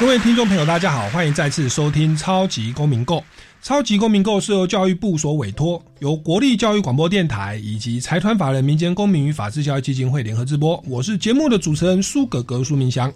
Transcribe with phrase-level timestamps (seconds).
[0.00, 3.16] 各位听众朋友，大家好，欢迎再次收听《超级公民购》。
[3.60, 10.82] 《超级公民购》是由教育部所委托，由国立教育广播电台以及财团法人民间公民与法治教育基金会联合直播。
[10.88, 13.12] 我是节目的主持人苏格格苏明祥。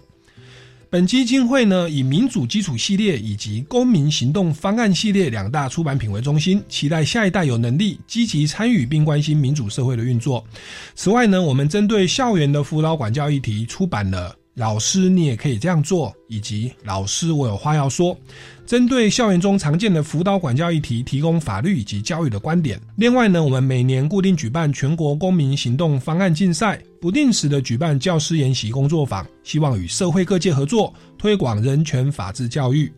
[0.87, 10.45] 本基金会呢，以民主基础系列以及公民行动方案系列两大出版品为中心，期待下一代有能力积极参与并关心民主社会的运作。
[10.93, 14.35] 此外呢，我们针对校园的辅导管教议题，出版了。
[14.55, 16.13] 老师，你也可以这样做。
[16.27, 18.17] 以及老师，我有话要说。
[18.65, 22.81] 针对校园中常见的辅导管教议题，提供法律以及教育的观点。
[22.95, 32.91] 另外呢，我们每年固定举办全国公民行动方案竞赛，不定时的举办教师研习工作坊，希望与社会各界合作，推广人权法治教育。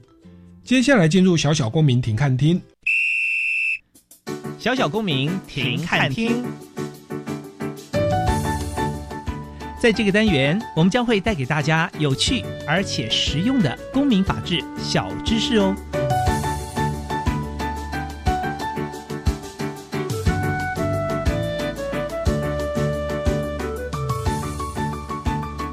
[0.64, 2.62] 接下来进入小小公民庭看厅。
[4.58, 6.46] 小小公民庭看厅。
[9.80, 15.76] 在这个单元，我们将会带给大家有趣而且实用的公民法治小知识哦。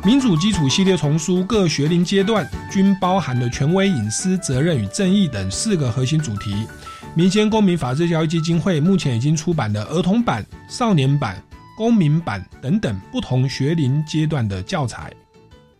[0.04, 6.66] 民主基础系列丛书各学龄阶段均包含了权威、隐私、责任与正义等四个核心主题。
[7.14, 11.42] 民间公民法治教育基金会目前已经出版的儿童版、少年版。
[11.76, 15.12] 公民版等等不同学龄阶段的教材。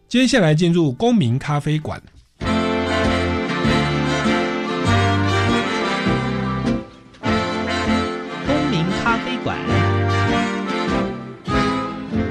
[0.09, 2.03] 接下来进入公民咖啡馆。
[8.47, 9.59] 公民咖啡馆，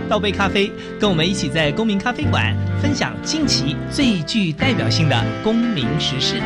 [0.10, 6.42] 倒杯咖啡，跟我们一起在公民咖啡馆分享近期最具代表性的公民时事。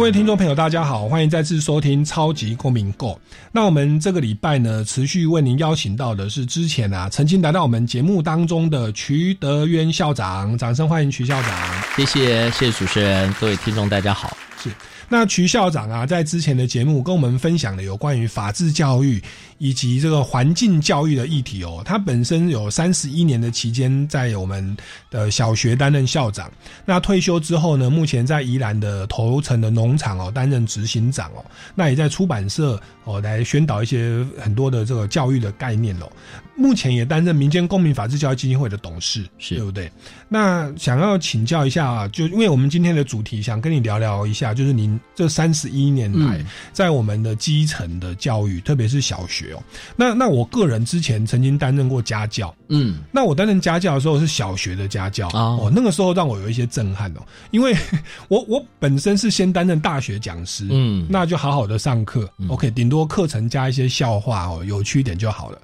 [0.00, 3.20] 各位听众朋友，大家好，欢迎再次收听超级公民购。
[3.52, 11.82] 那我们这个礼拜呢，持续为您邀请到的是之前啊，曾经来到我们节目当中的瞿德渊校长，掌声欢迎瞿校长。
[11.94, 14.34] 谢谢，谢谢主持人，各位听众大家好。
[14.62, 14.70] 是。
[15.12, 19.20] 那徐校长啊，在之前的节目跟我们分享了有关于法治教育
[19.58, 21.82] 以及这个环境教育的议题哦。
[21.84, 24.76] 他本身有三十一年的期间在我们
[25.10, 26.48] 的小学担任校长。
[26.86, 31.44] 那退休之后呢，目前在宜兰的头城的农场哦担任执行长哦。
[31.74, 36.08] 那也在出版社哦来宣导一些很多的这个教育的概念哦。
[36.56, 39.90] 目前也担任民间公民法治教育基金会的董事，是对不对？
[40.28, 49.62] 那想要请教一下啊，就因为我们今天的主题，想跟你聊聊一下，就是您这三十一年来在我们的基层的教育，特别是小学哦。
[49.96, 55.28] 那那我个人之前曾经担任过家教，嗯，那我担任家教的时候是小学的家教。
[55.28, 57.76] 哦，那个时候让我有一些震撼哦，因为
[58.28, 65.58] 我我本身是先担任大学讲师，嗯，那就好好的上课，OK，顶多课程加一些笑话哦，有趣一点就好了。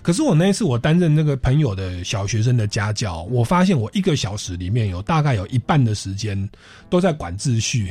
[0.00, 6.48] 可是我那一次我担任那个朋友的小学生的家教，我发现我一个小时里面有大概有一半的时间
[6.88, 7.90] 都在管秩序。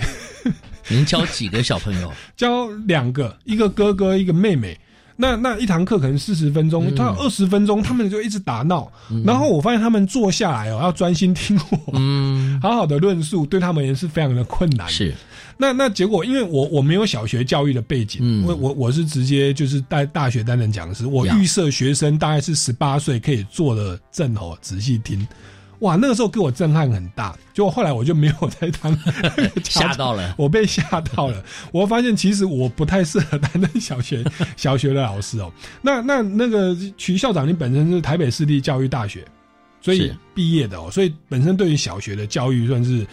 [0.90, 2.12] 您教几个小朋友？
[2.35, 4.78] 教两个，一个哥哥，一个妹妹。
[5.19, 8.91] 那那一堂课可能四十分钟，他二十分钟，他们就一直打闹。
[9.25, 14.88] 然后我发现他们坐下来哦，要专心听我，嗯， 好好的论述，对他们也是非常的困难。
[14.88, 15.13] 是。
[15.58, 25.28] 那那结果，因为我我没有小学教育的背景，因为我我是直接就是在大学担任讲师，我预设学生大概是十八岁可以坐的正哦，仔细听，
[25.79, 27.38] 哇，那个时候给我震撼很大。
[27.53, 28.97] 结果后来我就没有再当，
[29.63, 31.43] 吓到了，我被吓到了。
[31.71, 34.23] 我发现其实我不太适合担任小学
[34.57, 35.51] 小学的老师哦。
[35.81, 39.25] 那那那个徐校长，你本身是台北市立教育大学，
[39.81, 43.05] 所以毕业的哦，所以本身对于小学的教育算是。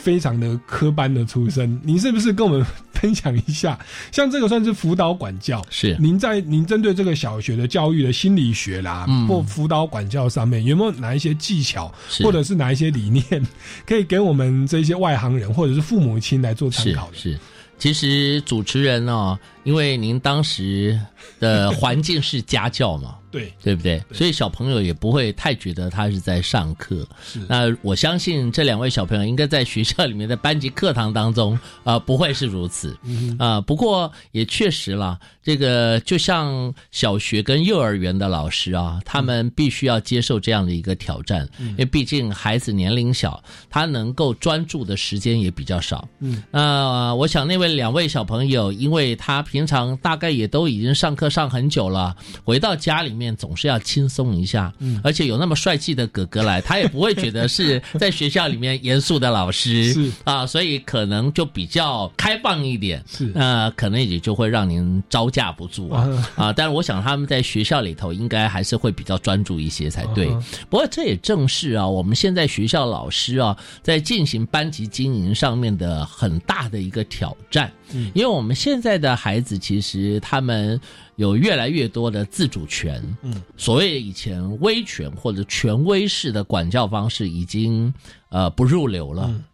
[0.00, 3.78] 非常的科班的出身，您是不是跟我们分享一下？
[4.10, 5.94] 像这个算是辅导管教，是。
[6.00, 11.92] 您在您针对这个小学的教育的心理学啦，或辅导管教上面有没有哪一些技巧，
[12.22, 13.46] 或者是哪一些理念，
[13.86, 17.16] 可以给我们这些外行人或者是父母亲来做参考的？
[17.16, 17.38] 是，
[17.78, 20.98] 其实主持人呢因为您当时
[21.38, 24.02] 的环境是家教嘛， 对，对不对？
[24.12, 27.06] 所以小朋友也不会太觉得他是在上课。
[27.24, 32.96] 是那我相信这两位小朋友应该在学校里面的班级课堂当中，啊、 不会是如此。
[33.38, 46.08] 啊、不过也确实啦，这个就像小学跟幼儿园的老师啊，他们必须要接受这样的一个挑战，因为毕竟孩子年龄小，他能够专注的时间也比较少。
[46.18, 52.14] 嗯，那、我想那位两位小朋友，因为他平常大概也都已经上课上很久了，
[52.44, 66.52] 回到家里面总是要轻松一下，嗯，而且有那么帅气的哥哥来，他也不会觉得是在学校里面严肃的老师， 是啊，所以可能就比较开放一点，是那、可能也就会让您招架不住啊啊啊！
[66.52, 70.28] 但是我想他们在学校里头应该还是会比较专注一些才对。
[70.28, 77.72] 啊不过这也正是啊，我们现在学校老师啊，在进行班级经营上面的很大的一个挑战。
[77.92, 80.80] 嗯，因为我们现在的孩子其实他们
[81.16, 83.02] 有越来越多的自主权。
[83.22, 87.92] 嗯，所谓以前威权或者权威式的管教方式已经
[88.28, 89.26] 呃不入流了。
[89.28, 89.44] 嗯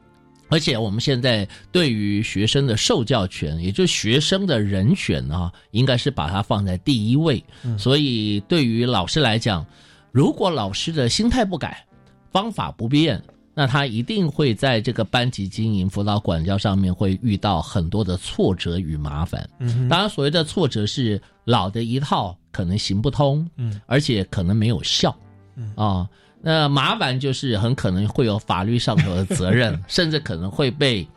[0.48, 7.42] 而且我们现在对于学生的受教权，也就是学生的人权啊，应该是把它放在第一位。
[7.76, 9.66] 所以对于老师来讲，
[10.12, 11.84] 如果老师的心态不改，
[12.30, 13.20] 方法不变，
[13.58, 19.49] 那他一定会在这个班级经营、辅导管教上面会遇到很多的挫折与麻烦。
[19.61, 25.17] 嗯当然，所谓的挫折是老的一套可能行不通，嗯，而且可能没有效，
[25.56, 26.06] 嗯啊、
[26.43, 31.08] 那麻烦就是很可能会有法律上头的责任， 甚至可能会被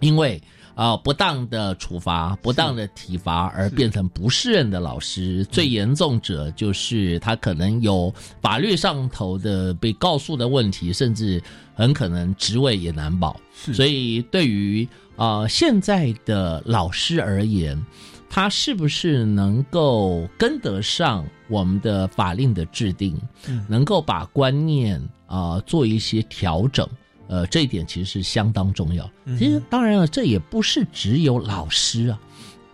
[0.00, 0.42] 因为
[0.76, 5.42] 啊、不当的处罚、不当的体罚而变成不适任的老师。
[5.46, 11.42] 最严重者就是他可能有法律上头的被告诉的问题，甚至
[11.74, 13.40] 很可能职位也难保。
[13.54, 14.86] 是所以对于
[15.16, 17.82] 啊、呃现在的老师而言，
[18.28, 23.18] 他是不是能够跟得上我们的法令的制定，
[23.48, 26.86] 嗯能够把观念啊、做一些调整？
[27.28, 29.08] 呃，这一点其实是相当重要。
[29.24, 32.18] 嗯其实当然了，这也不是只有老师啊，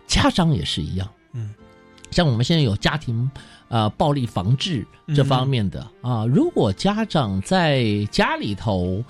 [0.06, 1.08] 家长也是一样。
[1.32, 1.54] 嗯，
[2.10, 3.30] 像我们现在有家庭
[3.68, 9.02] 呃暴力防治这方面的、啊，如果家长在家里头，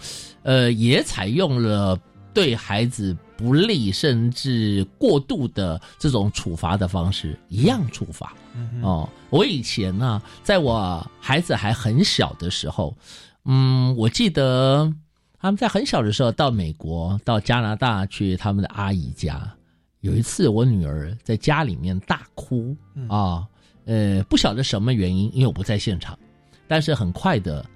[0.43, 1.99] 呃，也采用了
[2.33, 8.33] 对孩子不利甚至过度的这种处罚的方式，一样处罚。
[8.55, 12.97] 嗯哦，我以前呢、在我孩子还很小的时候，
[13.45, 14.93] 嗯，我记得
[15.43, 19.53] 他们在很小的时候到美国、到加拿大去他们的阿姨家。
[19.99, 23.45] 有一次，我女儿在家里面大哭嗯啊，
[23.85, 26.17] 呃，不晓得什么原因，因为我不在现场，
[26.69, 27.67] 但是很快的，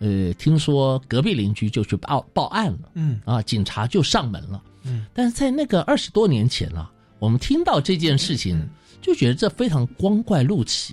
[0.00, 2.90] 呃，听说隔壁邻居就去报报案了。
[2.94, 4.60] 嗯啊，警察就上门了。
[4.82, 6.90] 嗯，但是在那个二十多年前啊，
[7.20, 8.68] 我们听到这件事情，
[9.00, 10.92] 就觉得这非常光怪陆奇，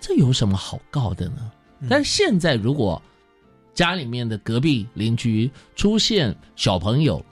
[0.00, 1.52] 这有什么好告的呢？
[1.88, 3.00] 但是现在如果
[3.78, 7.24] 家里面的隔壁邻居出现小朋友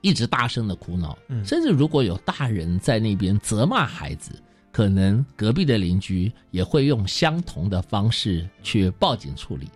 [0.00, 4.32] 一直大声的哭闹，嗯甚至如果有大人在那边责骂孩子，
[4.72, 9.68] 可能隔壁的邻居也会用相同的方式去报警处理。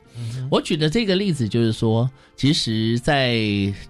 [0.50, 3.38] 我举的这个例子就是说，其实，在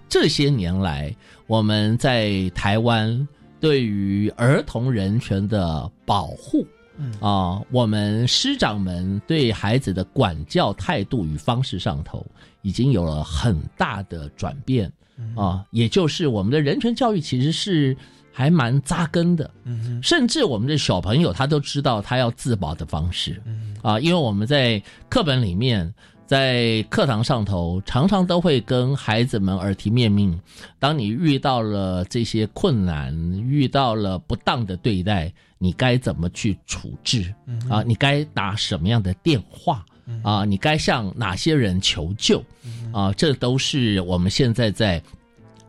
[0.07, 1.11] 这些年来，
[1.47, 3.27] 我们在台湾
[3.59, 6.67] 对于儿童人权的保护。
[6.97, 7.13] 嗯。
[7.19, 12.25] 啊，我们师长们对孩子的管教态度与方式上头，
[12.61, 14.91] 已经有了很大的转变。
[15.35, 17.95] 啊，也就是我们的人权教育其实是
[18.31, 23.41] 还蛮扎根的，嗯甚至我们的小朋友他都知道他要自保的方式。
[23.45, 25.93] 嗯啊，因为我们在课本里面。
[26.25, 30.39] 在课堂上头，常常都会跟孩子们耳提面命：
[30.79, 33.13] 当你遇到了这些困难，
[33.47, 37.31] 遇到了不当的对待，你该怎么去处置？
[37.69, 39.85] 啊，你该打什么样的电话？
[40.23, 42.43] 啊，你该向哪些人求救？
[42.91, 45.01] 啊，这都是我们现在在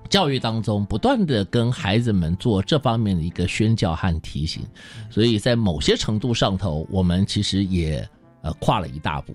[0.08, 4.62] 教育当中不断的跟孩子们做这方面的一个宣教和提醒，
[5.10, 8.08] 所以在某些程度上头，我们其实也
[8.40, 9.34] 呃跨了一大步。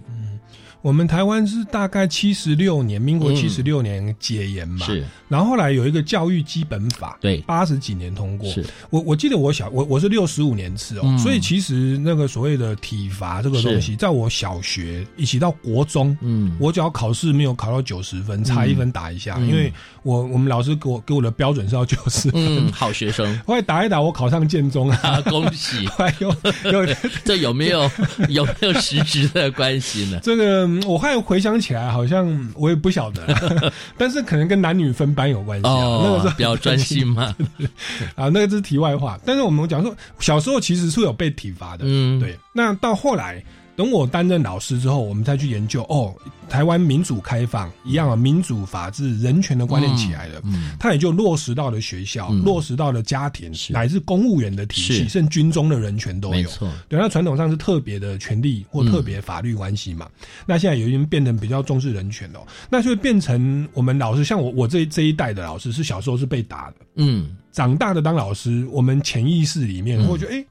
[0.81, 3.35] 我们台湾是大概七十六年，民国嗯。
[3.35, 5.03] 七十六年解严嘛，是。
[5.27, 7.37] 然后后来有一个教育基本法，对。
[7.47, 8.49] 八十几年通过。
[8.51, 11.17] 是，我我记得我小我我是六十五年次哦，嗯。
[11.19, 19.47] 所以其实那个所谓的体罚这个东西，在我小学一起到国中，嗯，我只要考试没有考到九十分，差一分打一下，嗯。
[19.47, 19.71] 因为
[20.03, 23.37] 我我们老师给我给我的标准是要九十分，嗯，好学生。
[23.45, 25.85] 后来打一打，我考上建中啊，啊， 恭喜！
[25.87, 26.29] 后来又
[26.71, 27.89] 又这有没有
[28.29, 30.19] 有没有实质的关系呢？
[30.23, 35.73] 这个嗯，我后来回想起来，好像我也不晓得， 但是可能跟男女分班有关系啊。
[36.03, 37.35] 那个时候比较专心嘛。
[38.15, 39.19] 啊，那个是题外话。
[39.25, 41.83] 但是我们讲说，小时候其实是有被体罚的。
[41.85, 42.37] 嗯，对。
[42.53, 43.43] 那到后来。
[43.81, 46.13] 等我担任老师之后，我们再去研究哦，
[46.47, 56.47] 台湾民主开放一样啊，民主法治、人权的观念起来了，嗯，它也就落实到了学校，落实到了家庭，乃至公务员的体系，甚至军中的人权都有。
[56.87, 60.07] 对，那传统上是特别的权利或特别法律关系嘛。
[60.45, 70.45] 那现在已经变成比较重视人权了，那就会变成我们老师，像我我这这一代的老师是小时候是被打的，嗯，长大的当老师，我们潜意识里面会觉得哎。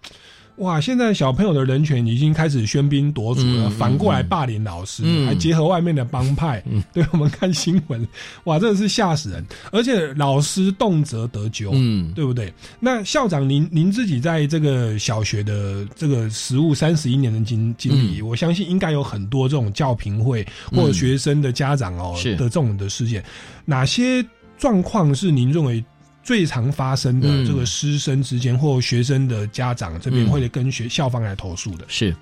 [0.57, 0.81] 哇！
[0.81, 6.63] 现在小朋友的人权已经开始喧宾夺主了，反过来霸凌老师，还结合外面的帮派。
[6.93, 8.07] 对我们看新闻，
[8.45, 9.45] 哇，真的是吓死人！
[9.73, 12.53] 而且老师动辄得咎，嗯，对不对？
[12.79, 23.25] 那校长，您您自己在这个小学的这个实务三十一年的经经历，我相信应该有很多这种教评会或者学生的家长哦的这种的事件，
[23.65, 24.25] 哪些
[24.59, 25.83] 状况是您认为？
[26.23, 31.85] 最常发生的这个师生之间或学生的家长这边会跟学校方来投诉的。
[31.89, 32.15] 是，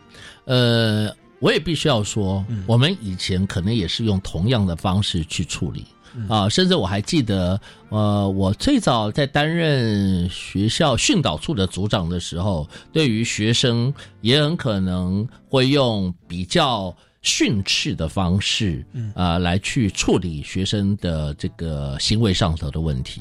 [0.44, 5.84] 呃，我也必须要说，我们以前可能也是用同样的方式去处理。
[6.26, 23.20] 啊，甚至我还记得，呃，我最早在担任学校训导处的组长的时候，对于学生也很可能会用比较训斥的方式，啊，来去处理学生的这个行为上头的问题。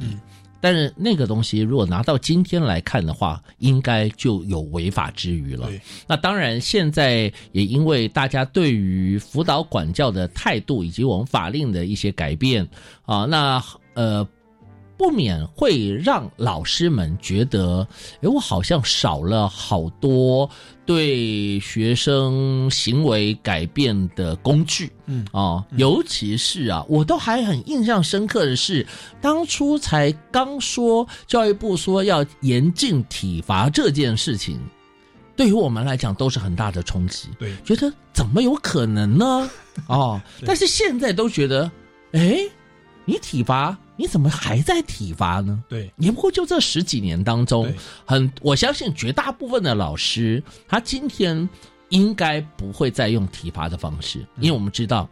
[0.60, 5.70] 但是那个东西，如果拿到今天来看的话，应该就有违法之余了。
[6.08, 12.68] 那当然，现在也因为大家对于辅导管教的态度以及我们法令的一些改变
[13.06, 14.28] 啊，那呃。
[14.98, 17.88] 不免会让老师们觉得，
[18.22, 20.50] 哎，我好像少了好多
[20.86, 28.86] 对学生行为改变的工具，嗯啊，尤其是啊，我都还很印象深刻的是，
[29.22, 34.60] 当初才刚说教育部说要严禁体罚这件事情，
[35.36, 39.48] 对于我们来讲都是很大的冲击，对，觉得怎么有可能呢？
[39.88, 41.70] 哦，但是现在都觉得，
[42.14, 42.40] 哎，
[43.06, 43.78] 你体罚。
[43.98, 45.64] 你怎么还在体罚呢？
[45.68, 47.74] 对，也不过就这十几年当中，
[48.06, 51.50] 很我相信绝大部分的老师，他今天
[51.90, 55.10] 应该不会再用体罚的方式，因为我们知道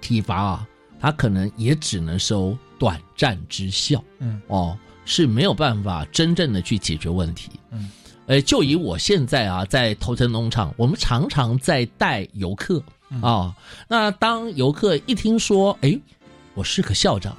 [0.00, 7.90] 体罚啊，他可能也只能收短暂之效，嗯，哦，是没有办法真正的去解决问题，嗯，
[8.26, 12.82] 呃，就以我现在啊，在头城农场，我们常常在带游客
[13.22, 13.54] 啊，
[13.88, 15.98] 那当游客一听说，哎，
[16.54, 17.36] 我是个校长。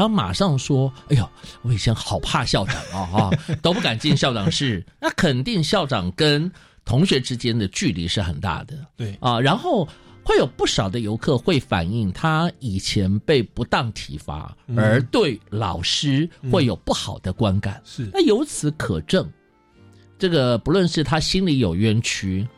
[0.00, 1.28] 他马上说：“哎呦，
[1.60, 3.30] 我以前好怕校长啊，哈，
[3.60, 4.82] 都不敢进校长室。
[4.98, 6.50] 那肯定校长跟
[6.86, 9.38] 同学之间的距离是很大的，对啊。
[9.38, 9.86] 然后
[10.24, 17.78] 会有不少的游客会反映，他以前被不当体罚，而对老师会有不好的观感。
[17.84, 19.30] 是那由此可证，
[20.18, 22.48] 这个不论是他心里有冤屈，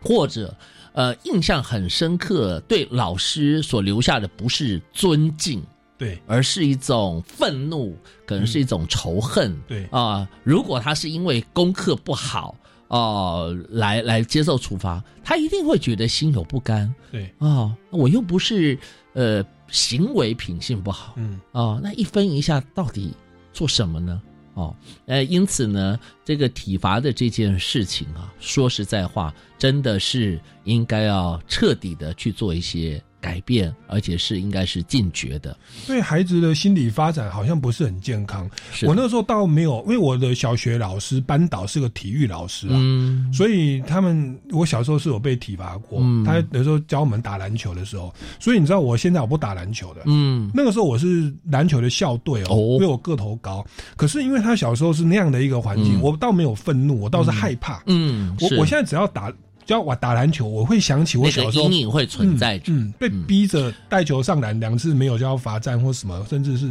[0.00, 0.56] 或者
[0.94, 5.62] 呃印象很深刻，对老师所留下的不是尊敬。”
[6.00, 9.54] 对，而是一种愤怒，可能是一种仇恨。
[9.68, 12.56] 对啊，如果他是因为功课不好
[12.88, 16.92] 哦，来来接受处罚，他一定会觉得心有不甘。
[17.12, 18.78] 对啊，我又不是
[19.12, 23.12] 呃行为品性不好，嗯啊，那一分一下到底
[23.52, 24.22] 做什么呢？
[24.54, 33.02] 哦，呃，因此呢，这个体罚的这件事情啊，说实在话，真的是应该要彻底的去做一些。
[33.20, 35.56] 改变，而且是应该是禁绝的。
[35.86, 38.48] 对孩子的心理发展好像不是很健康。
[38.82, 42.80] 我那时候倒没有，因为我的小学老师班导是个体育老师啊，
[43.32, 46.00] 所以他们我小时候是有被体罚过。
[46.24, 50.02] 他有时候教我们打篮球的时候，所以你知道我现在我不打篮球的。
[50.06, 53.64] 嗯，那个时候我是篮球的校队哦，因为我个头高。
[53.96, 57.82] 可是因为他小时候是那样的一个环境，我倒没有愤怒，我倒是害怕。
[57.86, 59.32] 嗯，我我现在只要打。
[59.72, 66.68] 要我打篮球，我会想起我小时候阴影会存在，嗯，被逼着带球上篮两次没有就要罚站或什么，甚至是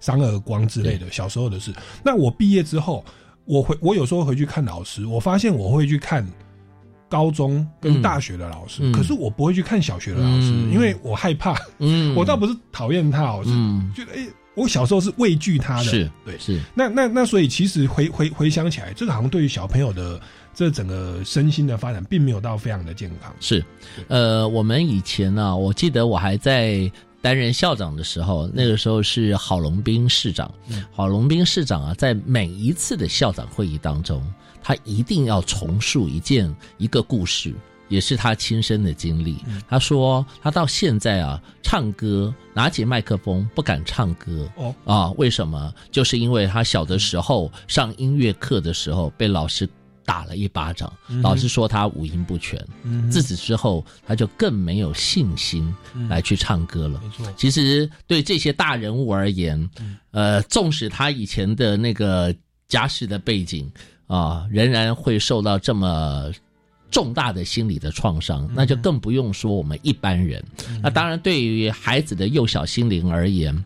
[0.00, 1.72] 赏耳光之类的小时候的事。
[2.04, 3.04] 那我毕业之后，
[3.44, 6.26] 我回我有时候回去看老师，我发现我会去看
[7.08, 11.56] 高中跟大学的老师，可是我不会去看小学的老师，因为我害怕。
[11.78, 13.50] 嗯，我倒不是讨厌他，我是
[13.94, 16.60] 觉得哎，我小时候是畏惧他的，是对，是。
[16.74, 20.20] 那那那所以其实回回回想起来，这个好像对于小朋友的。
[20.58, 23.32] 这整个身心的发展并没有到非常的健康。
[23.38, 23.64] 是，
[24.08, 26.90] 呃，我们以前呢，我记得我还在
[27.22, 30.52] 担任校长的时候，那个时候是郝龙斌市长。
[30.92, 34.20] 郝龙斌市长啊，在每一次的校长会议当中，
[34.60, 37.54] 他一定要重述一件一个故事，
[37.88, 39.36] 也是他亲身的经历。
[39.68, 45.72] 他说他到现在啊，唱歌拿起麦克风不敢唱歌哦啊，为什么？
[45.92, 49.68] 就是因为他小的时候上音乐课的时候被老师
[50.08, 50.90] 打了一巴掌，
[51.22, 52.58] 老师说他五音不全。
[52.82, 55.70] 嗯自此之后，他就更没有信心
[56.08, 56.98] 来去唱歌了。
[57.04, 59.68] 没错，其实对这些大人物而言，
[60.12, 62.34] 呃，纵使他以前的那个
[62.68, 63.70] 家世的背景
[64.06, 66.32] 啊、仍然会受到这么
[66.90, 70.42] 重大的心理的创伤，那就更不用说我们一般人。
[70.82, 73.62] 那当然，对于孩子的幼小心灵而言，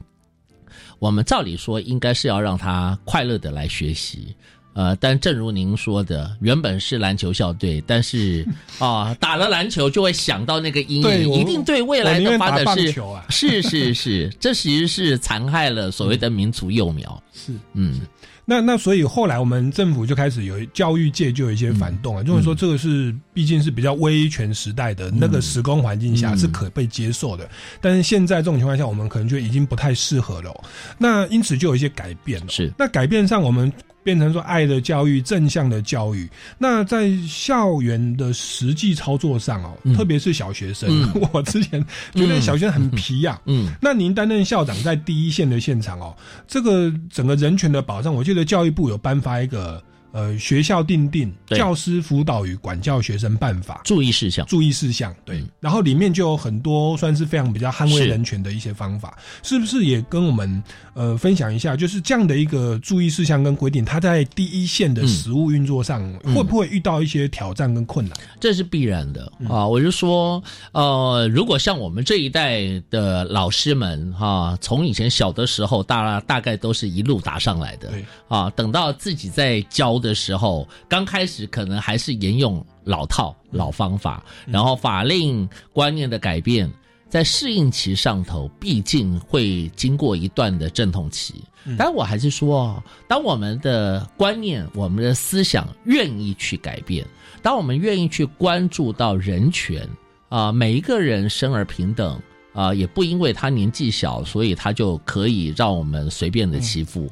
[0.98, 4.34] 我们照理说应该是要让他快乐的来学习。
[4.74, 8.46] 呃，但正如您说的，原本是篮球校队，但是
[8.78, 17.22] 啊、打了篮球就会想到那个阴影，一定对未来的发展是啊是是是， 这其实是残害了所谓的民族幼苗。
[17.32, 17.52] 是。
[17.74, 18.00] 嗯，
[18.44, 27.48] 那那所以后来我们政府就开始有教育界就有一些反动啊，就是说这个是毕竟是比较威权时代的那个时空环境下嗯是可被接受的，
[27.80, 30.64] 但是现在这种情况下，我们可能就已经不太适合了哦、
[30.98, 32.46] 那因此就有一些改变了。
[32.48, 36.28] 是那改变上，我们变成说爱的教育、正向的教育。
[36.58, 39.94] 那在校园的实际操作上哦，嗯。
[39.94, 41.28] 特别是小学生，嗯。
[41.32, 43.72] 我之前觉得小学生很皮呀、嗯。
[43.80, 46.16] 那您担任校长，在第一线的现场哦，
[46.46, 49.82] 这个整个人权的保障，我记得教育部有颁发一个
[50.12, 53.80] 呃学校定定教师辅导与管教学生办法。
[53.84, 54.46] 注意事项。
[54.46, 60.62] 注意事项，对嗯，然后里面就有很多算是非常比较捍卫人权的一些方法，是不是也跟我们
[60.94, 61.76] 呃分享一下？
[61.76, 68.16] 就是这样的一个注意事项跟规定，它在第一线的嗯实务运作上，嗯会不会遇到一些挑战跟困难？
[68.38, 69.66] 这是必然的嗯啊！
[69.66, 70.42] 我就说，
[70.72, 78.50] 呃，如果像我们这一代的老师们哈、从以前小的时候，大大概都是一路打上来的对，啊。
[78.50, 86.70] 等到自己在教的时候，刚开始可能还是沿用老套、老方法，然后法令观念的改变，
[87.08, 91.36] 在适应期上头，毕竟会经过一段的阵痛期。
[91.78, 97.06] 但我还是说，当我们的观念、我们的思想愿意去改变，
[97.40, 99.88] 当我们愿意去关注到人权
[100.28, 102.20] 啊、每一个人生而平等
[102.52, 107.08] 啊、也不因为他年纪小，所以他就可以让我们随便的欺负。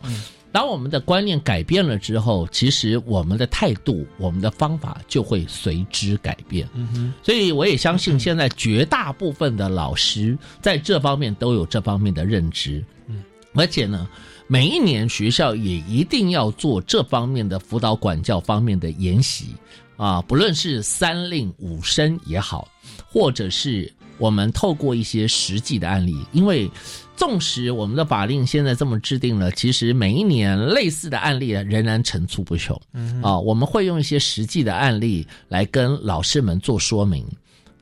[0.52, 6.68] 当我们的观念改变了之后，其实我们的态度、我们的方法就会随之改变。
[6.74, 12.84] 嗯哼，所以我也相信，现在绝大部分的老师在这方面都有这方面的认知。
[13.06, 13.22] 嗯，
[13.54, 14.08] 而且呢，
[14.48, 19.54] 每一年学校也一定要做这方面的辅导管教方面的研习
[19.96, 22.66] 啊，不论是三令五申也好，
[23.06, 26.70] 或者是我们透过一些实际的案例，因为。
[27.16, 32.80] 纵使我们的法令现在这么制定了，其实每一年类似的案例仍然层出不穷。
[32.94, 37.22] 嗯啊，我们会用一些实际的案例来跟老师们做说明，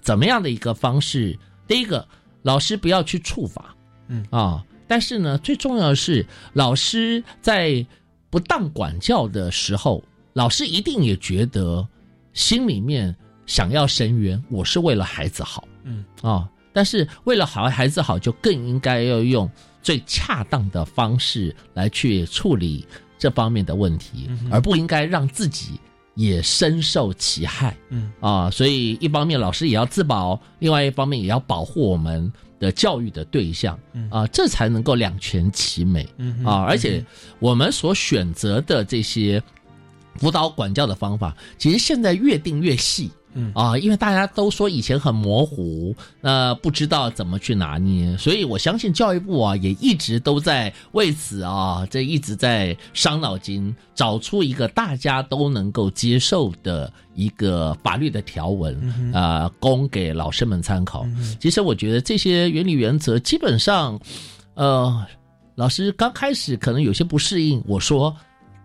[0.00, 1.38] 怎么样的一个方式？
[1.68, 2.04] 第一个，
[2.42, 3.72] 老师不要去处罚，
[4.08, 7.86] 嗯啊，但是呢，最重要的是，老师在
[8.30, 11.86] 不当管教的时候，老师一定也觉得
[12.32, 13.14] 心里面
[13.46, 19.50] 想要伸冤，我是为了孩子好，嗯啊，但是为了好孩子好，就更应该要用
[19.82, 22.86] 最恰当的方式来去处理
[23.18, 25.80] 这方面的问题，而不应该让自己
[26.14, 27.76] 也深受其害。
[27.88, 33.78] 嗯啊，所以一方面老师也要自保，另外一方面也要保护我们的教育的对象
[34.10, 36.64] 啊，这才能够两全其美嗯啊。
[36.68, 37.04] 而且
[37.38, 39.42] 我们所选择的这些
[40.16, 43.10] 辅导管教的方法，其实现在越定越细。
[43.34, 61.06] 嗯啊，因为大家都说以前很模糊，那、不知道怎么去拿捏，所以我相信教育部啊也一直都在为此啊，这一直在伤脑筋，找出一个大家都能够接受的一个法律的条文，呃，供给老师们参考。
[61.38, 64.00] 其实我觉得这些原理原则基本上，
[64.54, 65.06] 呃，
[65.54, 68.14] 老师刚开始可能有些不适应，我说。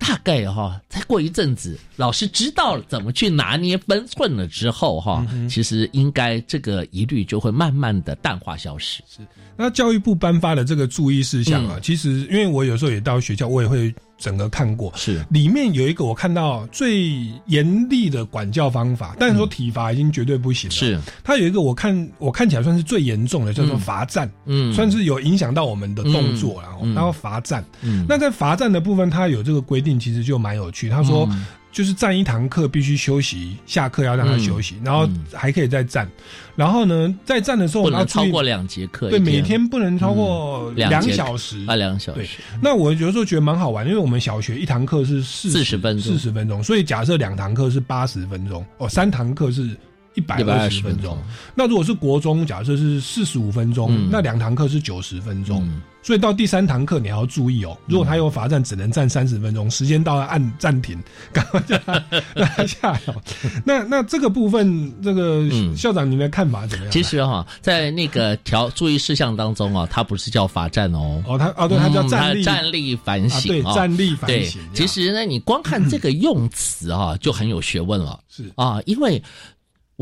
[0.05, 9.01] 大概哈，再过一阵子，老师知道了怎么去拿捏分寸了之后哈，其实应该这个疑虑就会慢慢的淡化消失。
[9.07, 9.25] 是。
[9.55, 11.81] 那教育部颁发的这个注意事项啊，嗯。
[11.81, 14.89] 其实因为我有时候也到学校，我也会整个看过。
[14.95, 17.11] 是，里面有一个我看到最
[17.47, 23.79] 严厉的管教方法，但是说体罚已经绝对不行了。，是，他有一个我看我看起来算是最严重的，叫做嗯。
[23.79, 26.93] 罚站，嗯，算是有影响到我们的动作，然后嗯。
[26.93, 27.61] 然后罚站。
[27.81, 30.87] 嗯，那在罚站的部分，他有这个规定，其实就蛮有趣。
[30.87, 36.07] 他说，嗯就是站一堂课必须休息，下课要让他休息，然后嗯还可以再站。
[36.55, 41.65] 然后呢，在站的时候我不能超过两节课，对，每天不能超过两小时。
[41.67, 49.75] 啊两小对时，那我有时候觉得蛮好玩，因为我们小学一堂课是四40分钟四十分钟，所以假设两堂课是八十分钟，哦，三堂课是
[50.13, 51.17] 一百二十分钟。
[51.55, 55.63] 那如果是国中，假设是四十五分钟，嗯那两堂课是九十分钟。
[55.65, 61.93] 嗯所以到第三堂课你还要注意哦，如果他有罚站，只能站三十分钟，时间到了按暂停， 赶快叫他
[62.35, 63.15] 让他下来哦。
[63.63, 66.91] 那那这个部分，这个嗯校长您的看法怎么样？
[66.91, 79.23] 其实哈、在那个条注意事项当中啊，它不是叫罚站哦，哦，他哦，对，他叫嗯站立、站立反啊，省对，哦站立反省。，其实呢，你光看这个用词啊，就很有学问了是啊，因为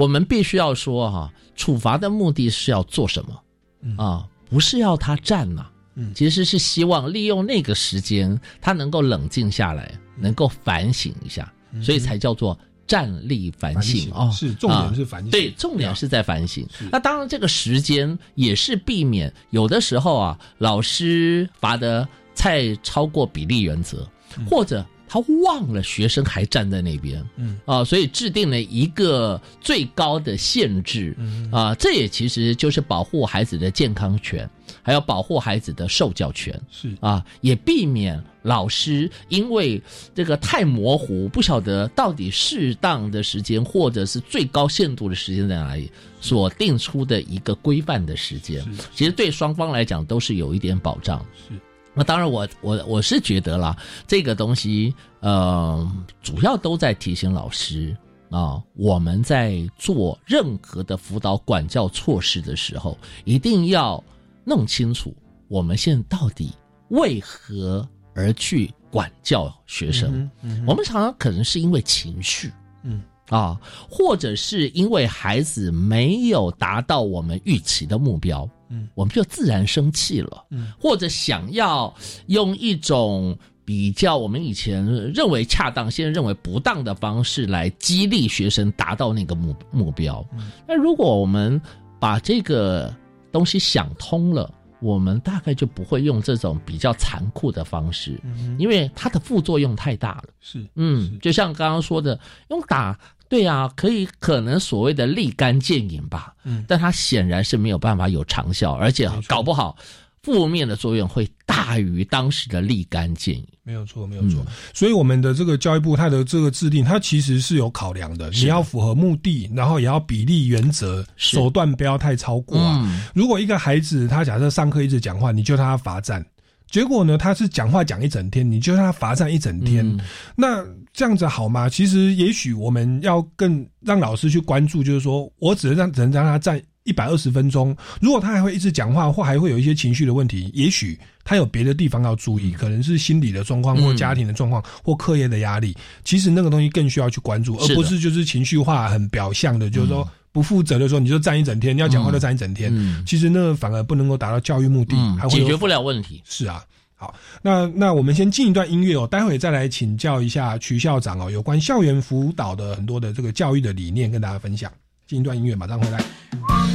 [0.02, 3.40] 我们必须要说哈、处罚的目的是要做什么？
[3.82, 3.96] 嗯。
[3.98, 4.28] 啊？
[4.50, 6.12] 不是要他站呐、嗯。
[6.16, 10.24] 其实是希望利用那个时间，他能够冷静下来，嗯。
[10.24, 14.32] 能够反省一下，所以才叫做站立反反省哦。
[14.34, 16.68] 是重点是反省，对，重点是在反省。
[16.92, 24.10] 那当然，这个时间也是避免有的时候啊，老师罚的太超过比例原则，
[24.50, 27.60] 或者他忘了学生还站在那边，嗯。
[27.66, 31.14] 啊，所以制定了一个最高的限制。
[31.20, 31.52] 嗯。
[31.52, 34.50] 啊，这也其实就是保护孩子的健康权，
[34.82, 36.58] 还要保护孩子的受教权。
[36.72, 36.96] 是。
[37.02, 39.84] 啊，也避免老师因为
[40.16, 48.84] 这个太模糊，不晓得到底适当的时间或者是最高限度的时间在哪里，所定出的一个规范的时间，是。
[48.96, 51.20] 其实对双方来讲都是有一点保障。
[51.36, 51.54] 是
[51.94, 53.78] 那当然我，我我是觉得啦，
[54.08, 57.96] 这个东西，呃，主要都在提醒老师
[58.30, 64.02] 啊，我们在做任何的辅导管教措施的时候，一定要
[64.46, 65.14] 弄清楚
[65.50, 66.54] 我们现在到底
[66.90, 70.14] 为何而去管教学生。
[70.14, 72.52] 嗯嗯我们常常可能是因为情绪，
[72.84, 81.92] 嗯啊，或者是因为孩子没有达到我们预期的目标，嗯，我们就自然生气了，嗯，或者想要
[82.28, 90.24] 用一种比较我们以前认为恰当，现在认为不当的方式来激励学生达到那个目目标。
[90.34, 90.52] 嗯。
[90.68, 91.60] 那如果我们
[92.00, 92.94] 把这个
[93.32, 100.24] 东西想通了，我们大概就不会用这种比较残酷的方式，嗯因为它的副作用太大了。
[100.40, 103.00] 是嗯，就像刚刚说的，用打，
[103.32, 109.78] 对啊，可以可能所谓的立竿见影吧，嗯但它显然是没有办法有长效，而且搞不好
[110.22, 113.48] 负面的作用会大于当时的立竿见影。
[113.64, 114.46] 没有错，没有错。
[114.74, 122.82] 所以我们的这个教育部它的这个制定，它其实是有考量的，是你要符合目的，然后也要比例原则，手段不要太超过啊。
[122.84, 126.26] 嗯，如果一个孩子他假设上课一直讲话，你就让他罚站。
[126.70, 129.88] 结果呢，他是讲话讲一整天，你就让他罚站一整天。
[129.88, 130.00] 嗯
[130.36, 131.70] 那这样子好吗？
[131.70, 137.76] 其实也许我们要更让老师去关注，就是说我只能让只能让他站一百二十分钟。
[138.02, 145.76] 如果他还会一直讲话，或还会有一些情绪的问题，也许他有别的地方要注意，可能是心理的状况，或嗯家庭的状况，或课业的压力。
[146.04, 152.70] 其实那个东西更需要去关注，而不是就是情绪化、很表象的，就是说不负责的时候你就站一整天，你要讲话就站一整天。
[152.76, 156.22] 嗯其实那个反而不能够达到教育目的，嗯还，会解决不了问题。
[156.26, 156.64] 是啊，
[157.02, 164.72] 好，那那我们先进一段音乐哦，待会再来请教一下曲校长哦，有关校园辅导的很多的这个教育的理念跟大家分享。
[165.08, 166.71] 进一段音乐，马上回来。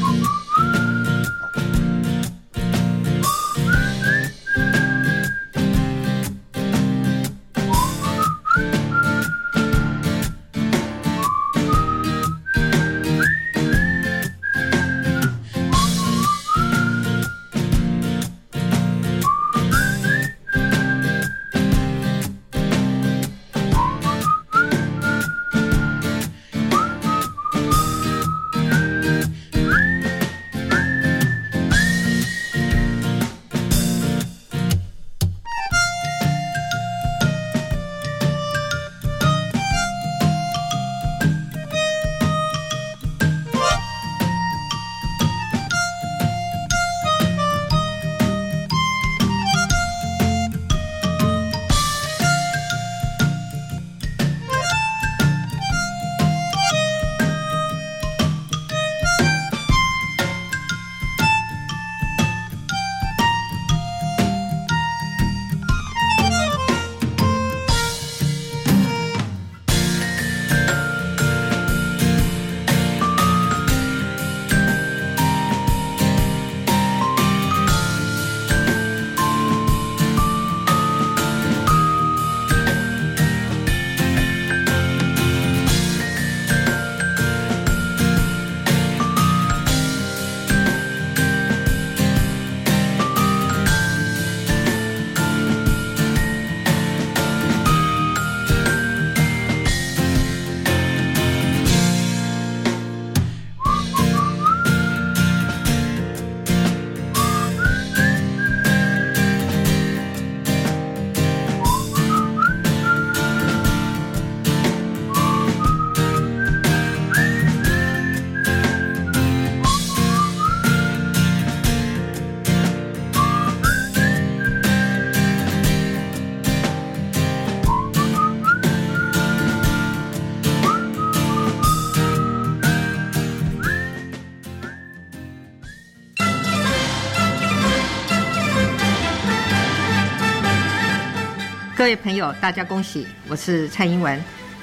[141.87, 143.07] 各位朋友，大家恭喜！
[143.29, 144.20] 我是蔡英文，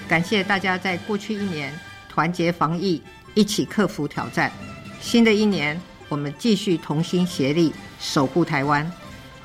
[0.09, 1.73] 感谢大家在过去一年
[2.09, 3.01] 团结防疫，
[3.33, 4.51] 一起克服挑战。
[4.99, 8.91] 新的一年，我们继续同心协力守护台湾，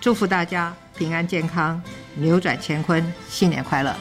[0.01, 1.81] 祝福大家平安健康，
[2.17, 3.95] 扭转乾坤，新年快乐！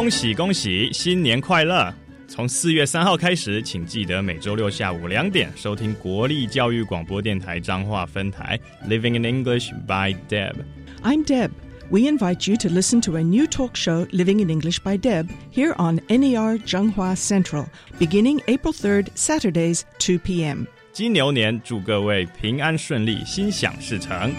[0.00, 1.92] 恭喜恭喜，新年快乐！
[2.26, 8.58] 从四月三号开始，请记得每周六下午两点收听国立教育广播电台彰化分台
[8.88, 10.54] 《Living in English by Deb》。
[11.02, 11.50] I'm Deb.
[11.90, 15.28] We invite you to listen to a new talk show, Living in English by Deb,
[15.52, 17.66] here on NER Zhenghua Central,
[17.98, 20.64] beginning April 3rd, Saturdays, 2 p.m.
[20.94, 24.32] 金牛年，祝各位平安顺利，心想事成。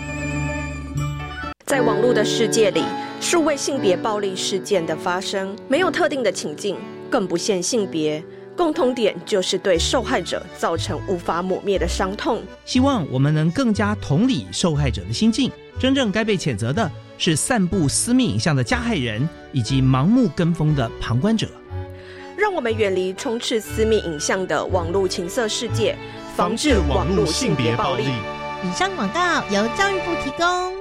[1.68, 2.82] 在网络的世界里，
[3.22, 6.76] 数位性别暴力事件的发生没有特定的情境，
[7.08, 8.22] 更不限性别，
[8.58, 12.42] 共通点就是对受害者造成无法抹灭的伤痛。
[12.66, 21.48] 希望我们能更加同理受害者的心境，真正该被谴责的是散布私密影像的加害人，以及盲目跟风的旁观者。
[22.36, 25.96] 让我们远离充斥私密影像的网络情色世界，
[26.36, 28.06] 防治网络性别暴力。
[28.64, 30.81] 以上广告由教育部提供。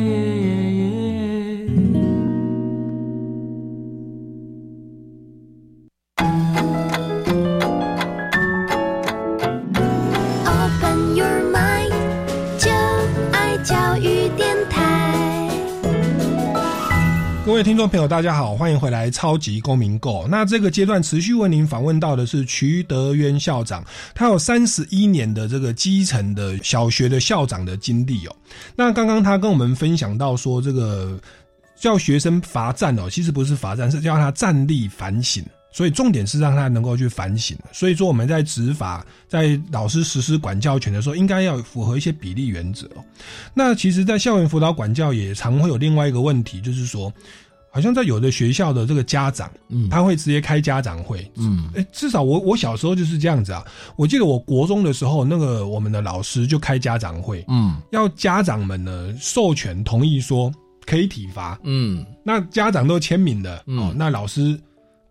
[17.61, 20.25] 位听众朋友，大家好，欢迎回来《超级公民购》。
[20.27, 28.35] 那这个阶段持续为您访问到的是徐德渊校长，他有三十一年的这个基层的小学的校长的经历哦。
[28.75, 31.19] 那刚刚他跟我们分享到说，这个
[31.79, 35.45] 叫学生罚站哦，其实不是罚站，是叫他站立反省。
[35.73, 37.55] 所以重点是让他能够去反省。
[37.71, 42.89] 所以说我们在执法，在老师实施管教权的时候，应该要符合一些比例原则。
[43.53, 47.13] 那其实，在校园辅导管教也常会有另外一个问题，就是说，
[47.71, 49.89] 好像在有的学校的这个家长，嗯。
[49.89, 51.69] 他会直接开家长会，嗯。
[51.75, 53.63] 哎，至少我我小时候就是这样子啊。
[53.95, 57.77] 我记得我国中的时候，那个我们的老师就开家长会，嗯。
[57.91, 60.51] 要家长们呢授权同意说
[60.85, 62.05] 可以体罚，嗯。
[62.23, 63.77] 那家长都签名的，嗯。
[63.79, 64.59] 哦，那老师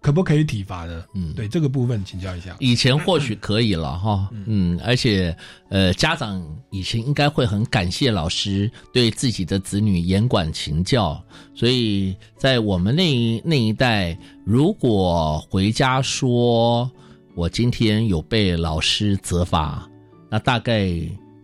[0.00, 1.04] 可不可以体罚呢？
[1.14, 2.56] 嗯，对这个部分请教一下。
[2.58, 5.36] 以前或许可以了哈，嗯，而且
[5.68, 11.22] 呃，家长以前应该会很感谢老师对自己的子女严管勤教，
[11.54, 16.90] 所以在我们那一那一代，如果回家说
[17.34, 19.86] 我今天有被老师责罚，
[20.30, 20.90] 那大概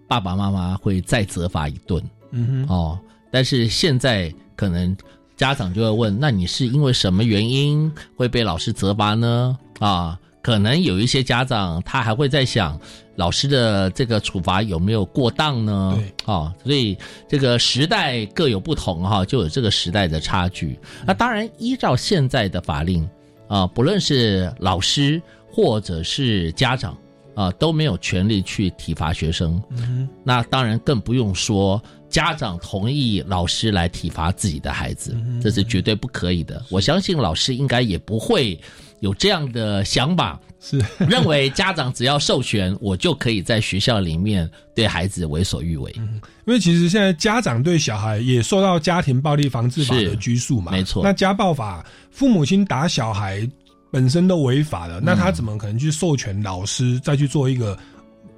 [0.08, 2.98] 爸爸妈妈会再责罚一顿嗯哼，哦。
[3.30, 4.96] 但是现在可能
[5.36, 9.56] 家长就会问：那你是因为什么原因会被老师责罚呢？
[9.78, 12.80] 啊，可能有一些家长他还会在想，
[13.16, 15.94] 老师的这个处罚有没有过当呢？
[15.96, 16.96] 对，啊，所以
[17.28, 20.78] 这个时代各有不同哈、就有这个时代的差距。
[21.06, 23.06] 那当然，依照现在的法令
[23.46, 25.20] 啊，不论是老师
[25.50, 26.96] 或者是家长
[27.34, 29.62] 啊，都没有权利去体罚学生。
[29.70, 31.80] 嗯那当然更不用说
[32.16, 36.64] 家长同意老师来体罚自己的孩子，嗯这是绝对不可以的。
[36.70, 38.58] 我相信老师应该也不会
[39.00, 40.82] 有这样的想法，是。
[41.06, 45.92] 认为家长只要授权，我就可以在学校里面对孩子为所欲为。
[46.46, 51.02] 因为其实现在家长对小孩也受到家庭暴力防治法的拘束嘛，没错。
[51.04, 53.46] 那家暴法，父母亲打小孩
[53.90, 57.78] 本身都违法了，那他怎么可能去授权老师再去做一个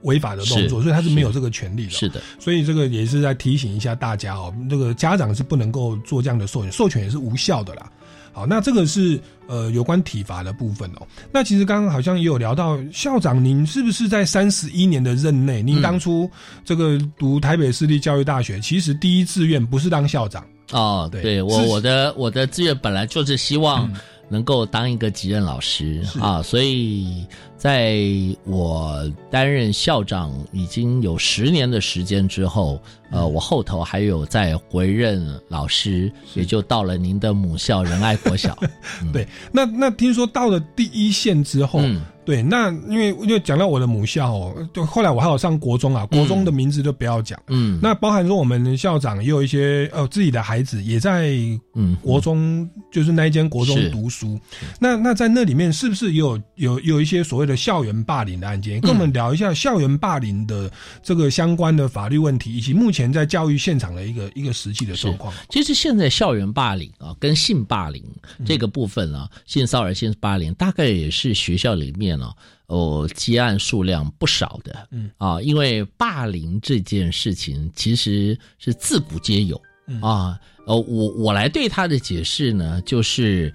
[0.03, 0.83] 违法的动作？
[0.83, 1.91] 所以他是没有这个权利的。
[1.91, 7.91] 是的，所以这个也是在提醒一下大家哦，这个家长是不能够做这样的授权，授权也是无效的啦。
[8.33, 11.07] 好，那这个是呃有关体罚的部分哦。
[11.33, 16.31] 那其实刚刚好像也有聊到校长，您是不是在三十一年的任内，您嗯当初
[16.65, 23.91] 这个读台北市立教育大学，其实第一志愿不是当校长，哦，对对我我的我的志愿本来就是希望
[24.29, 27.27] 能够当一个级任老师是啊，所以
[27.59, 27.99] 在
[28.45, 38.57] 我担任校长已经有十年的时间之后，呃，我后头还有在回任老师，也就到了您的母校仁爱国小。
[39.13, 42.01] 对，那那听说到了第一线之后，嗯。
[42.29, 47.41] 对，那因为因为讲到我的母校哦，就后来我还有上国中啊，国中的名字就不要讲。
[47.47, 51.31] 嗯，那包含说我们校长也有一些呃自己的孩子也在
[51.75, 54.39] 嗯国中，就是那一间国中读书。
[54.79, 58.81] 那那在那里面是不是也有有有一些所谓的校园霸凌的案件？
[58.81, 60.71] 跟我们聊一下校园霸凌的
[61.03, 65.35] 这个相关的法律问题，以及目前在教育现场的一个一个实际的状况。
[65.49, 68.05] 其实现在校园霸凌啊，跟性霸凌
[68.45, 72.31] 这个部分啊，性骚扰、性霸凌，大概也是学校里面呢、
[72.67, 74.87] 哦，积案数量不少的。
[74.91, 79.61] 嗯啊，因为霸凌这件事情其实是自古皆有。
[79.89, 83.53] 嗯啊，呃，我我来对他的解释呢，就是，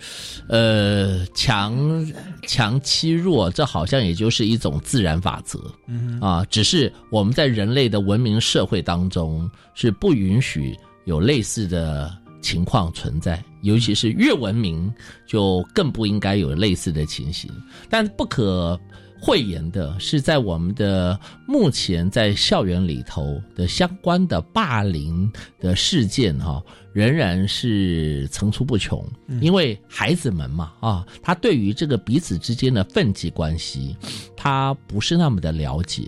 [0.47, 2.11] 呃，强
[2.47, 5.59] 强欺弱，这好像也就是一种自然法则。
[5.87, 14.91] 嗯啊，只是我们在人类的文明社会当中是不允许有类似的情况存在，尤其是越文明
[15.27, 17.49] 就更不应该有类似的情形。
[17.89, 18.79] 但不可
[19.25, 25.31] 讳言的是，在我们的目前在校园里头的相关的霸凌
[25.61, 29.01] 的事件哈、仍然是层出不穷。
[29.39, 33.95] 因为孩子们嘛啊，他对于这个彼此之间的分际关系，
[34.35, 36.03] 他不是那么的了解。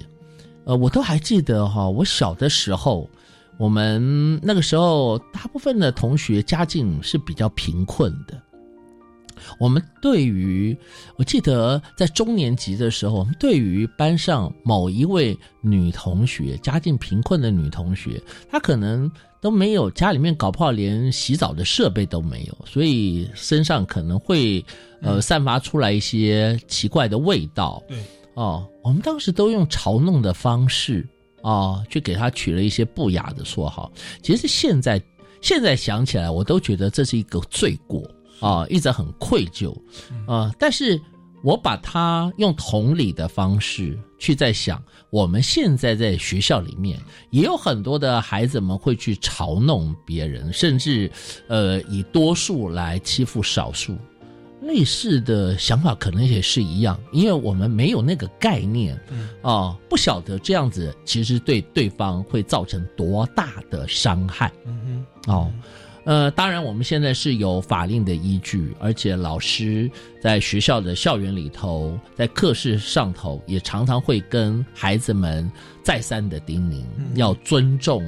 [0.65, 3.10] 呃，我都还记得哈、我小的时候，
[3.58, 8.41] 我们那个时候大部分的同学家境是比较贫困的。
[9.60, 10.78] 我们对于，
[11.17, 24.63] 我记得在中年级的时候，我们对于班上某一位女同学，家境贫困的女同学，她可能都没有，家里面搞不好连洗澡的设备都没有，所以身上可能会
[25.02, 27.82] 呃散发出来一些奇怪的味道。
[27.88, 27.98] 对，
[28.34, 31.08] 哦，我们当时都用嘲弄的方式
[31.41, 33.91] 啊、去给她取了一些不雅的绰号。
[34.24, 35.00] 其实现在
[35.41, 38.02] 现在想起来，我都觉得这是一个罪过
[38.39, 39.76] 啊、一直很愧疚。
[40.28, 41.00] 啊、但是
[41.43, 51.12] 我把它用同理的方式去在想，我们现在在学校里面也有很多的孩子们会去嘲弄别人，甚至
[51.48, 53.95] 呃以多数来欺负少数。
[54.62, 59.00] 类似的想法可能也是一样，因为我们没有那个概念，
[59.43, 64.52] 啊、不晓得这样子其实对对方会造成多大的伤害。
[64.65, 65.52] 嗯哦，
[66.05, 69.89] 呃，当然我们现在是有法令的依据，而且老师
[70.21, 75.51] 在学校的校园里头，在课室上头也常常会跟孩子们
[75.83, 76.83] 再三的叮咛，
[77.15, 78.03] 要尊重。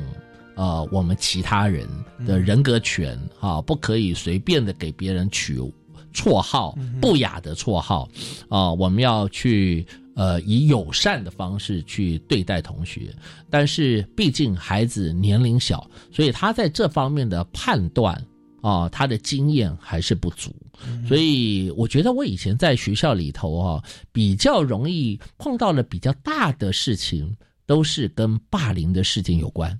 [0.55, 1.87] 呃，我们其他人
[2.25, 5.59] 的人格权啊，不可以随便的给别人取
[6.13, 8.09] 绰号，不雅的绰号
[8.49, 9.85] 啊、我们要去
[10.17, 13.15] 呃以友善的方式去对待同学。
[13.49, 18.21] 但是毕竟孩子年龄小，所以他在这方面的判断
[18.61, 20.53] 啊、他的经验还是不足。
[21.07, 27.33] 所以我觉得我以前在学校里头啊，比较容易碰到了比较大的事情，
[27.65, 29.71] 都是跟霸凌的事情有关。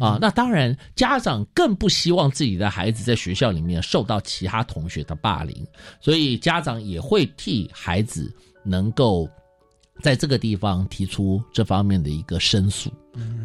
[0.00, 5.64] 啊，那当然，家长更不希望自己的孩子在学校里面受到其他同学的霸凌，
[6.00, 9.28] 所以家长也会替孩子能够
[10.00, 12.90] 在这个地方提出这方面的一个申诉。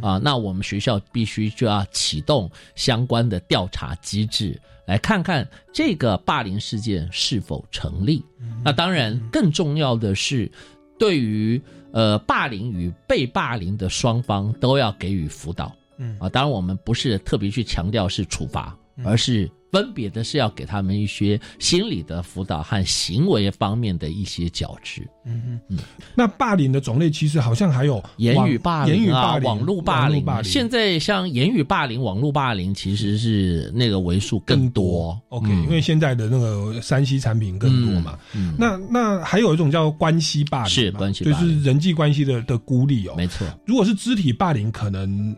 [0.01, 8.21] 啊，那我们学校必须就要启动相关的调查机制，来看看这个霸凌事件是否成立。
[8.65, 10.51] 那当然，更重要的是，
[10.99, 11.61] 对于
[11.93, 15.73] 呃霸凌与被霸凌的双方都要给予辅导。
[15.97, 25.01] 嗯啊，当然我们不是特别去强调是处罚，而是分别的是要给他们一些心理的辅导和行为方面的一些矫治。
[25.23, 25.77] 嗯嗯嗯，
[26.15, 30.25] 那霸凌的种类其实好像还有言语霸凌、啊、言语霸凌、网络霸凌。
[30.43, 35.19] 现在像言语霸凌、网络霸凌，其实是那个为数更多。
[35.29, 38.17] OK，、嗯因为现在的那个山西产品更多嘛。
[38.35, 43.13] 嗯，那那还有一种叫关系霸凌，是关系就霸凌是人际关系的的孤立哦。
[43.15, 45.35] 没错，如果是肢体霸凌，可能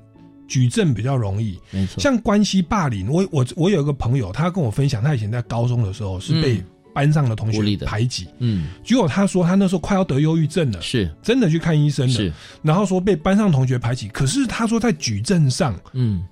[0.54, 1.60] 举证比较容易。
[1.72, 2.00] 没错。
[2.00, 6.66] 像关系霸凌，我我我有一个朋友，他跟我分享，他以前在高中的时候是被嗯。
[6.94, 11.10] 班上的同学排挤，嗯，结果他说他那时候快要得忧郁症了，是。
[11.24, 16.24] 真的去看医生了，是，然后说被班上同学排挤，可是他说在举证上嗯，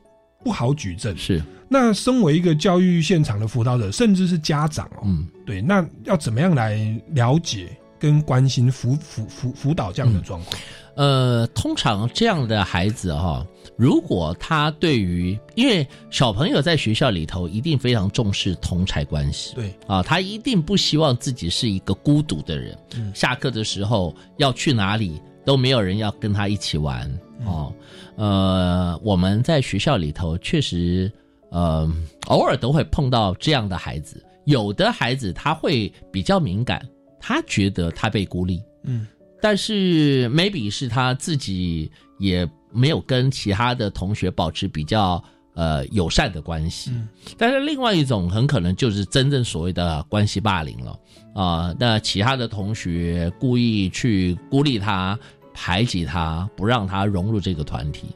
[0.43, 1.17] 不好举证。
[1.17, 6.77] 是，那身为一个教育现场的辅导者，甚至是家长哦，嗯，对，那要怎么样来
[7.15, 10.59] 了解跟关心辅辅辅辅导这样的状况？
[10.95, 13.45] 呃，通常这样的孩子哈、
[13.77, 22.77] 如果他对于，因为小朋友在学校里头一定非常重视同才关系，对啊，他一定不希望自己是一个孤独的人。
[22.95, 27.07] 嗯下课的时候要去哪里都没有人要跟他一起玩
[27.39, 27.73] 嗯哦。
[28.17, 31.09] 呃，我们在学校里头确实，
[31.51, 31.89] 呃，
[32.27, 34.21] 偶尔都会碰到这样的孩子。
[34.45, 36.85] 有的孩子他会比较敏感，
[37.21, 39.07] 他觉得他被孤立，嗯。
[39.39, 46.91] 但是 maybe 是他自己也没有跟其他的同学保持比较呃友善的关系。
[46.91, 47.07] 嗯。
[47.37, 50.99] 但是另外一种很可能就是真正所谓的关系霸凌了。
[51.33, 55.17] 啊、那其他的同学故意去孤立他、
[55.53, 58.07] 排挤他，不让他融入这个团体，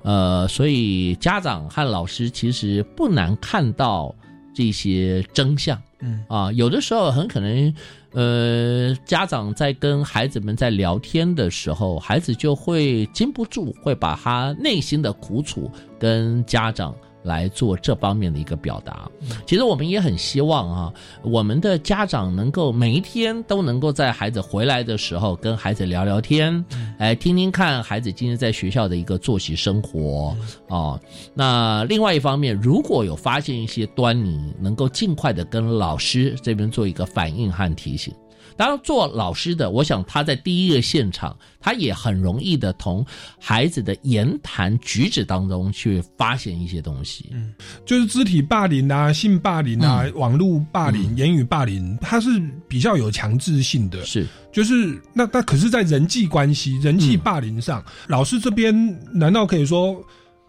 [0.00, 4.14] 呃，所以家长和老师其实不难看到
[4.54, 5.78] 这些真相。
[6.00, 6.24] 嗯。
[6.28, 7.74] 啊，有的时候很可能，
[8.12, 19.08] 呃，家长在跟孩子们在聊天的时候，孩子就会禁不住会把他内心的苦楚跟家长来做这方面的一个表达。
[19.46, 20.92] 其实我们也很希望啊，
[21.22, 26.64] 我们的家长能够每一天都能够在孩子回来的时候跟孩子聊聊天，
[26.98, 30.36] 哎，听听看孩子今天在学校的一个作息生活
[30.68, 31.00] 哦。
[31.34, 38.12] 那另外一方面，如果有发现一些端倪，能够尽快的跟老师这边做一个反应和提醒。
[38.56, 43.04] 当然，做老师的，我想他在第一个现场，他也很容易的从
[43.40, 47.30] 孩子的言谈举止当中去发现一些东西。
[47.32, 47.52] 嗯，
[47.84, 52.28] 就是肢体霸凌啊、性霸凌啊、嗯网络霸凌、言语霸凌，它是
[52.68, 54.04] 比较有强制性的。
[54.04, 58.74] 是，就是那那可是，在人际关系、人际霸凌上，老师这边
[59.12, 60.02] 难道可以说？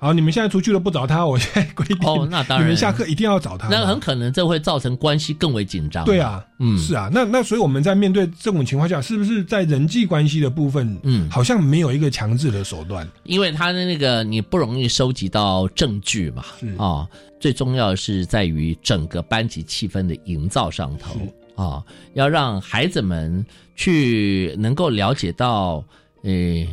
[0.04, 3.70] 好，你们现在出去了不找他， 我现在规定哦，那当然，你们下课一定要找他。
[3.70, 6.04] 那很可能这会造成关系更为紧张。
[6.04, 13.08] 对啊，嗯，是啊，那那所以我们在面对这种情况下，是不是在人际关系的部分，嗯，好像没有一个强制的手段？
[13.24, 16.43] 因为他的那个你不容易收集到证据嘛，
[16.78, 17.08] 啊、
[17.39, 21.16] 最重要的是在于整个班级气氛的营造上头。
[21.56, 21.82] 啊、
[22.14, 23.45] 要让孩子们
[23.76, 25.84] 去能够了解到，
[26.24, 26.68] 呃，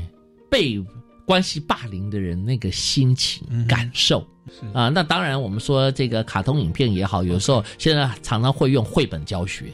[0.51, 0.83] 被
[1.31, 4.27] 关系霸凌的人那个心情、感受。
[4.75, 9.67] 啊，那当然，我们说这个卡通影片也好，有时候现在常常会用绘本教学，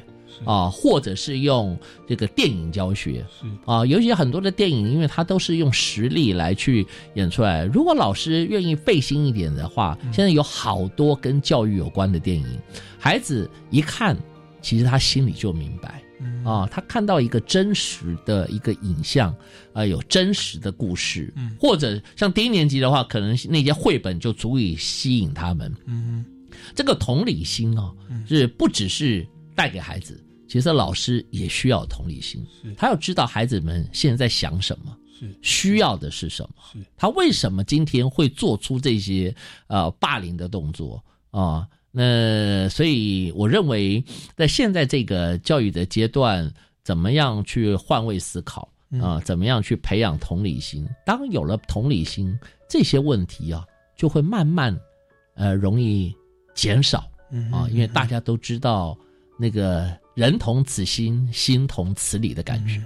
[0.45, 1.75] 啊，或者是用
[2.07, 3.25] 这个电影教学，
[3.65, 7.65] 啊，尤其很多的电影，因为它都是用实力来去演出来。
[7.65, 12.47] 如果老师愿意费心一点的话，现在有好多跟教育有关的电影，
[12.99, 14.15] 孩子一看，
[14.61, 16.03] 其实他心里就明白。
[16.45, 19.35] 啊，他看到一个真实的一个影像，
[19.73, 25.75] 啊、有真实的故事，或者像低年级的话，可能那些绘本就足以吸引他们。
[25.87, 26.25] 嗯，
[26.75, 27.95] 这个同理心哦，
[28.27, 32.45] 是不只是带给孩子，其实老师也需要同理心，
[32.77, 35.39] 他要知道孩子们现在在想什么，是。
[35.43, 36.79] 需要的是什么，是。
[36.97, 39.35] 他为什么今天会做出这些
[39.67, 41.67] 呃霸凌的动作啊？
[41.99, 44.05] 那所以我认为，
[44.37, 46.53] 在现在这个教育的阶段，
[46.85, 48.71] 怎么样去换位思考
[49.01, 49.19] 啊？
[49.25, 50.87] 怎么样去培养同理心？
[51.07, 52.39] 当有了同理心，
[52.69, 53.65] 这些问题啊，
[53.97, 54.79] 就会慢慢
[55.37, 56.15] 呃容易
[56.55, 56.99] 减少
[57.51, 58.95] 啊，因为大家都知道
[59.39, 62.79] 那个人同此心，心同此理的感觉。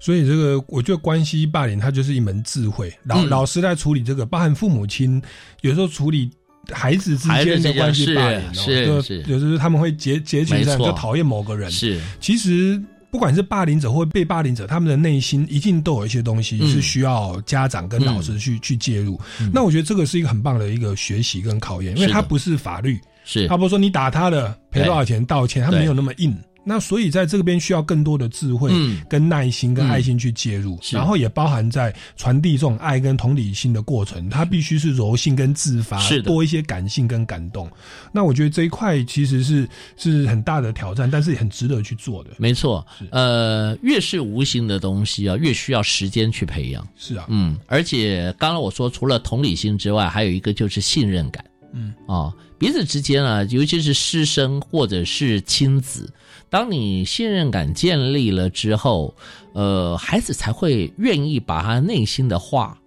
[0.00, 2.90] 所以这个，我觉得关系霸凌它就是一门智慧。
[3.04, 5.22] 老、嗯老师在处理这个，包含父母亲，
[5.60, 6.30] 有时候处理
[6.72, 11.70] 孩子之间的关系霸凌、哦，是就是有时候他们会结结群这样就讨厌某个人。
[11.70, 19.18] 是，其实不管是霸凌者或被霸凌者，他们的内心一定都有一些东西嗯是需要家长跟老师去、去介入。
[19.52, 26.36] 那我觉得这个是一个很棒的一个学习跟考验，因为它不是法律，是他不是说你打他了赔多少钱道歉，他没有那么硬。
[26.68, 37.70] 那所以在这边需要更多的智慧、嗯跟耐心、跟爱心去介入，是然后也包含在传递这种爱跟同理心的过程，它必须是柔性跟自发，多一些感性跟感动。
[38.10, 42.30] 那我觉得这一块其实是是很大的挑战，但是也很值得去做的。
[42.36, 46.84] 没错，呃，越是无形的东西啊，越需要时间去培养。
[46.96, 51.44] 是啊，嗯，而且刚刚我说，除了同理心之外，还有一个就是信任感。
[51.78, 56.10] 嗯啊、彼此之间啊，尤其是师生或者是亲子，
[56.48, 59.14] 当你信任感建立了之后，
[59.52, 62.78] 呃，孩子才会愿意把他内心的话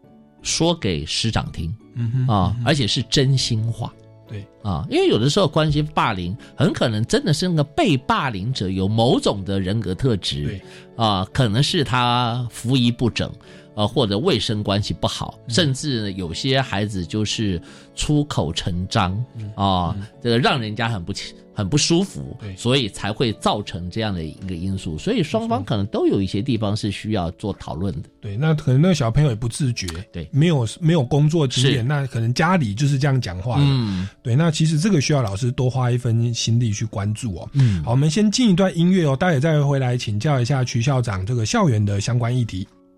[0.41, 1.75] 说给师长听。
[1.95, 3.93] 嗯哼啊，而且是真心话。
[4.27, 4.45] 对。
[4.63, 10.61] 啊，因为有的时候关心霸凌，很可能真的是那个被霸凌者有某种的人格特质，对。
[10.95, 13.31] 啊，可能是他服仪不整，
[13.79, 17.61] 呃，或者卫生关系不好，甚至有些孩子就是
[17.95, 19.17] 出口成章
[19.55, 21.13] 啊，这个让人家很不
[21.53, 24.97] 很不舒服，所以才会造成这样的一个因素。
[24.97, 28.09] 所以双方可能都有一些地方是需要做讨论的。
[28.19, 33.63] 对，那可能那个小朋友也不自觉，对，没有没有工作经验，那可能家里就是这样讲话的。
[33.65, 37.49] 嗯，对，那其实这个需要老师多花一分心力去关注哦。
[37.53, 42.67] 嗯，好，我们先进一段音乐哦，待会再回来请教一下曲校长这个校园的相关议题。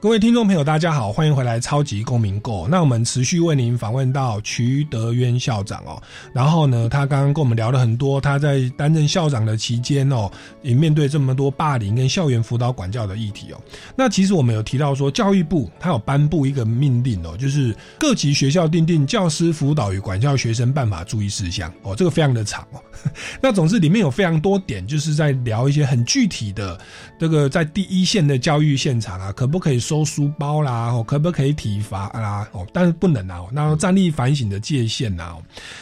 [0.00, 2.66] 各位听众朋友，大家好，欢迎回来《超级公民购》。
[2.68, 6.00] 那我们持续为您访问到徐德渊校长哦。
[6.32, 10.30] 然后呢，他刚刚跟我们聊了很多，他在担任校长的期间哦，
[10.62, 13.60] 也面对这么多霸凌跟校园辅导管教的议题哦。
[13.96, 22.80] 那其实我们有提到说，教育部他有颁布一个命令哦，就是各级学校订定教师辅导与管教学生办法注意事项哦，这个非常的长哦。
[23.42, 26.80] 那总之里面有非常多点，就是在聊一些很具体的
[27.18, 29.87] 这个在第一线的教育现场啊，可不可以？
[29.88, 32.46] 收书包啦，哦，可不可以体罚啊？
[32.52, 33.40] 哦，但是不能啊。
[33.50, 35.38] 那站立反省的界限呐，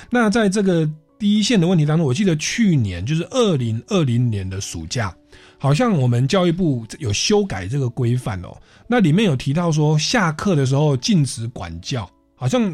[0.08, 0.88] 那在这个
[1.18, 5.12] 第一线的问题当中，我记得去年就是二零二零年的暑假，
[5.58, 8.56] 好像我们教育部有修改这个规范哦。
[8.86, 12.72] 那里面有提到说，下课的时候禁止管教，好像。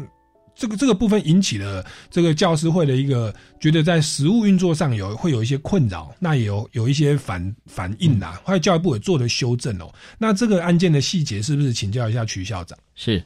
[0.55, 9.93] 这个这个部分引起了这个教师会的一个觉得在实务运作上有会有一些困扰，那也有有一些反反应呐，后来教育部也做了修正哦。
[10.17, 12.77] 那这个案件的细节是不是请教一下曲校长？
[12.95, 13.23] 是。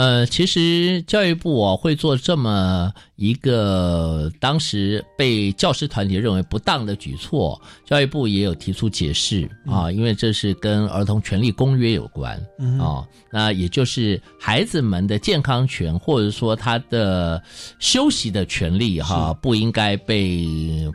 [0.00, 12.34] 呃，其实教育部啊会做这么一个当时被教师团体认为不当的举措，教育部也有提出解释啊，因为这是跟儿童权利公约有关
[12.80, 17.42] 啊，那也就是孩子们的健康权或者说他的
[17.78, 20.46] 休息的权利哈，不应该被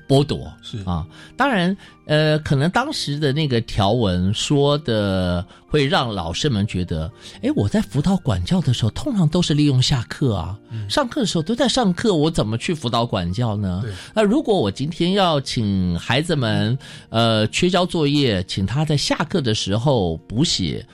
[0.10, 0.80] 剥夺是。
[0.84, 1.06] 啊，
[1.38, 1.78] 当然。
[2.06, 13.84] 呃，可能当时的那个条文说的会让老师们觉得，哎，我在辅导管教的时候，通常都是利用下课啊，上课的时候都在上课，我怎么去辅导管教呢？
[14.14, 16.78] 那如果我今天要请孩子们，
[17.10, 20.86] 呃，缺交作业，请他在下课的时候补写。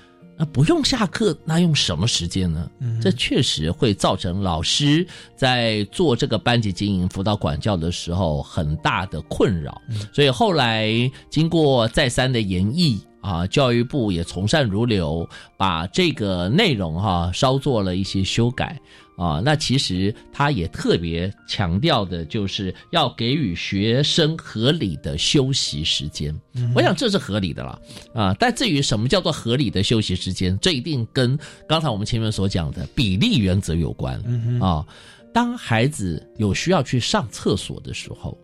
[0.42, 2.68] 那不用下课，那用什么时间呢？
[3.00, 9.80] 这确实会造成老师在做这个班级经营、辅导管教的时候很大的困扰。
[10.12, 10.90] 所以后来
[11.30, 18.80] 经过再三的研议啊，教育部也从善如流，把这个内容哈稍做了一些修改。
[19.18, 26.36] 啊，那其实他也特别强调的，就是要给予学生合理的休息时间。
[26.74, 27.82] 我想这是合理的了
[28.14, 28.36] 啊。
[28.40, 31.38] 但至于什么叫做合理的休息时间，这一定跟
[31.68, 34.20] 刚才我们前面所讲的比例原则有关
[34.62, 34.86] 啊。
[35.34, 38.38] 当孩子有需要去上厕所的时候。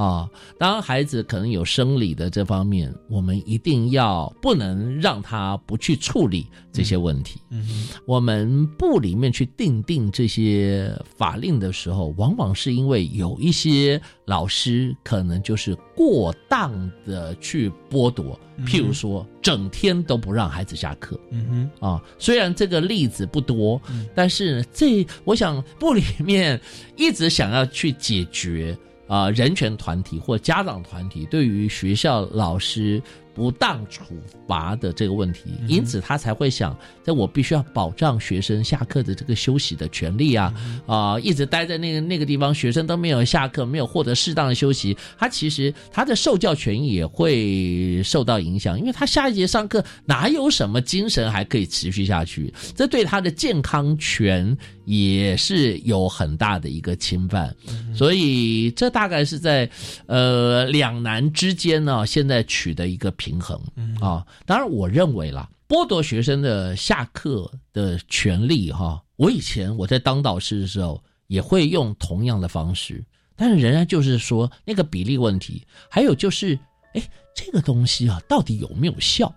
[0.00, 0.26] 啊，
[0.56, 7.38] 当孩子可能有生理的这方面，我们一定要不能让他不去处理这些问题。
[7.50, 21.20] 嗯，我们部里面去定定这些法令的时候，往往是因为有一些老师可能就是过当的去剥夺，譬如说整天都不让孩子下课。
[21.30, 23.78] 嗯哼，啊，虽然这个例子不多，
[24.14, 26.58] 但是这我想部里面
[26.96, 28.74] 一直想要去解决。
[29.10, 33.02] 啊，人权团体或家长团体对于学校老师
[33.34, 34.04] 不当处
[34.46, 40.52] 罚的这个问题，因此他才会想，在我必须要保障学生下课的这个休息的权利啊
[40.86, 54.56] 啊，一直待在那个那个地方，学生都没有下课，没有获得适当的休息，他其实他的受教权益也会受到影响，因为他下一节上课哪有什么精神还可以持续下去，这对他的健康权。
[54.86, 57.54] 也是有很大的一个侵犯，
[57.94, 59.70] 所以这大概是在
[60.06, 63.60] 呃两难之间呢，现在取得一个平衡
[64.00, 64.26] 啊。
[64.46, 73.04] 当然，我认为啦，剥夺学生的下课的权利哈，我以前我在当导师的时候也会用同样的方式，
[73.36, 76.58] 但是仍然就是说那个比例问题，还有就是
[76.94, 77.02] 哎
[77.34, 79.30] 这个东西啊到底有没有效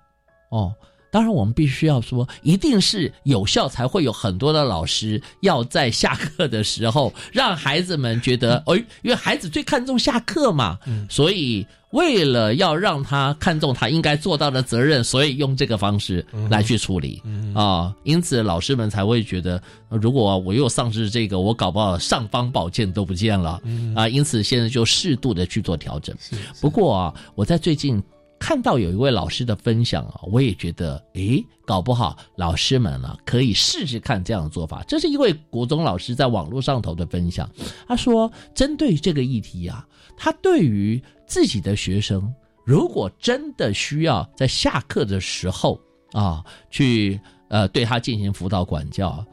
[0.49, 0.73] 哦？
[1.11, 11.63] 当然，我们必须要说，一定是有效，才会有很多的老师要在下课的时候让孩子们觉得，哎，因为孩子最看重下课嘛，所以
[11.93, 17.21] 为了要让他看重他应该做到的责任，所以用这个方式来去处理
[17.55, 17.95] 啊。
[18.03, 23.61] 因此，老师们才会觉得，如果我又丧失这个，我搞不好尚方宝剑都不见了
[23.95, 24.09] 啊。
[24.09, 26.15] 因此，现在就适度的去做调整。
[26.59, 28.03] 不过啊，我在最近。
[28.39, 34.83] 看到有一位老师的分享啊，我也觉得，诶，搞不好老师们呢、可以试试看这样的做法。
[34.85, 37.49] 这是一位国中老师在网络上头的分享，
[37.87, 39.87] 他说，针对这个议题啊，
[40.17, 41.01] 他对于
[41.33, 42.31] 自己的学生，
[42.63, 45.81] 如果真的需要在下课的时候
[46.11, 49.25] 啊，去呃对他进行辅导管教，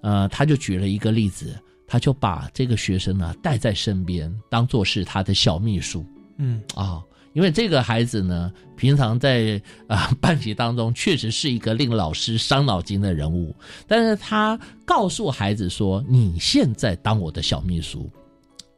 [0.00, 1.54] 呃，他就举了一个例子，
[1.86, 6.02] 他就把这个学生呢带在身边，当做是他的小秘书。
[6.38, 7.02] 嗯啊、
[7.34, 13.54] 因为这个孩子呢，平常在啊、呃班级当中确实是一个令老师伤脑筋的人物，
[13.86, 18.10] 但是他告诉孩子说：“你现在当我的小秘书，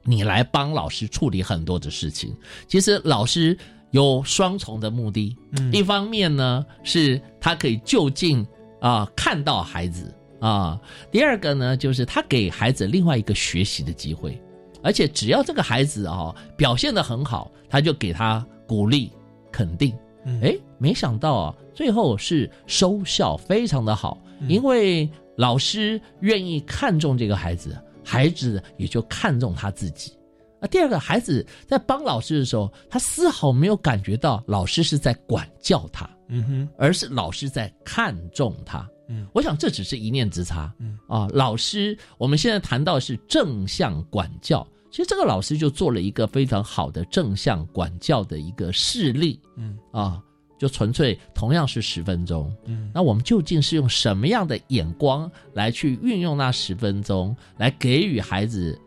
[0.04, 2.36] 你来帮老师处理很多的事情。”
[2.68, 3.56] 其实老师
[3.90, 8.46] 有双重的目的，嗯一方面呢是他可以就近
[8.80, 10.78] 啊、看到孩子啊，
[11.10, 14.40] 第二个呢就是他给孩子另外一个学习的机会。
[14.82, 19.10] 而且只要这个孩子啊、表现得很好，他就给他鼓励
[19.50, 19.96] 肯定。
[20.26, 27.74] 嗯哎，没想到啊，最后是收效非常的好，嗯因为老师愿意看重这个孩子，
[28.04, 30.12] 孩子也就看重他自己。
[30.60, 38.88] 啊，第二个孩子在帮老师的时候，他丝毫没有感觉到老师是在管教他，嗯哼，而是老师在看重他。
[39.08, 40.72] 嗯，我想这只是一念之差。
[40.78, 49.38] 嗯啊，老师，我们现在谈到的是正向管教，其实这个老师就做了一个非常好的正向管教的一个事例。
[49.56, 50.22] 嗯啊，
[50.58, 52.90] 就纯粹同样是十分钟，嗯。
[52.94, 58.78] 那我们究竟是用什么样的眼光来去运用那十分钟，来给予孩子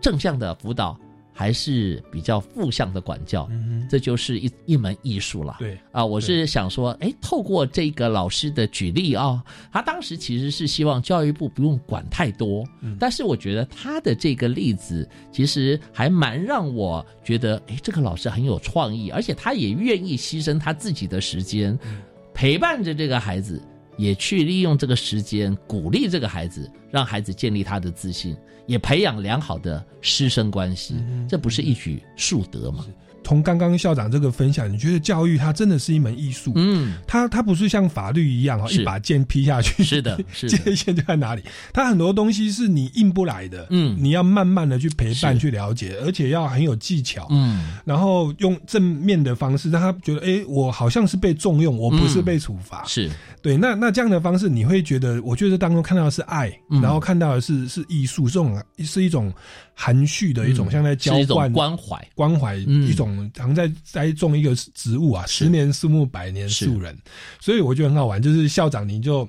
[0.00, 0.98] 正向的辅导，
[1.36, 3.46] 还是比较负向的管教？
[3.50, 5.56] 嗯哼，这就是一一门艺术了。
[5.58, 21.98] 对，啊，我是想说，哎，透过这个老师的举例啊、他当时其实是希望教育部不用管太多，嗯但是我觉得他的这个例子其实还蛮让我觉得，哎，这个老师很有创意，而且他也愿意牺牲他自己的时间，嗯
[22.32, 23.62] 陪伴着这个孩子，
[23.96, 32.84] 也去利用这个时间鼓励这个孩子，让孩子建立他的自信，也培养良好的师生关系，嗯这不是一举数得吗？
[33.24, 36.52] 从刚刚校长这个分享，你觉得教育它真的是一门艺术？
[36.54, 41.42] 嗯，它它不是像法律一样一把剑劈下去，是的， 是的，界限就在哪里？
[41.72, 47.74] 它很多东西是你硬不来的，嗯你要慢慢的去陪伴、去了解，而且要很有技巧，嗯。
[47.84, 52.84] 然后用正面的方式让他觉得，哎，我好像是被重用，我不是被处罚。
[52.84, 53.10] 是，
[53.42, 59.32] 对，那那这样的方式，你会觉得，我觉得当中看到的是爱，嗯然后看到的是是艺术，这种是一种
[59.74, 62.86] 含蓄的一种，嗯像在交换关怀，关怀嗯。
[62.86, 66.96] 一种，好像在栽种一个植物啊，十年树木，百年树人，
[67.40, 68.20] 所以我觉得很好玩。
[68.20, 69.28] 就是校长，你就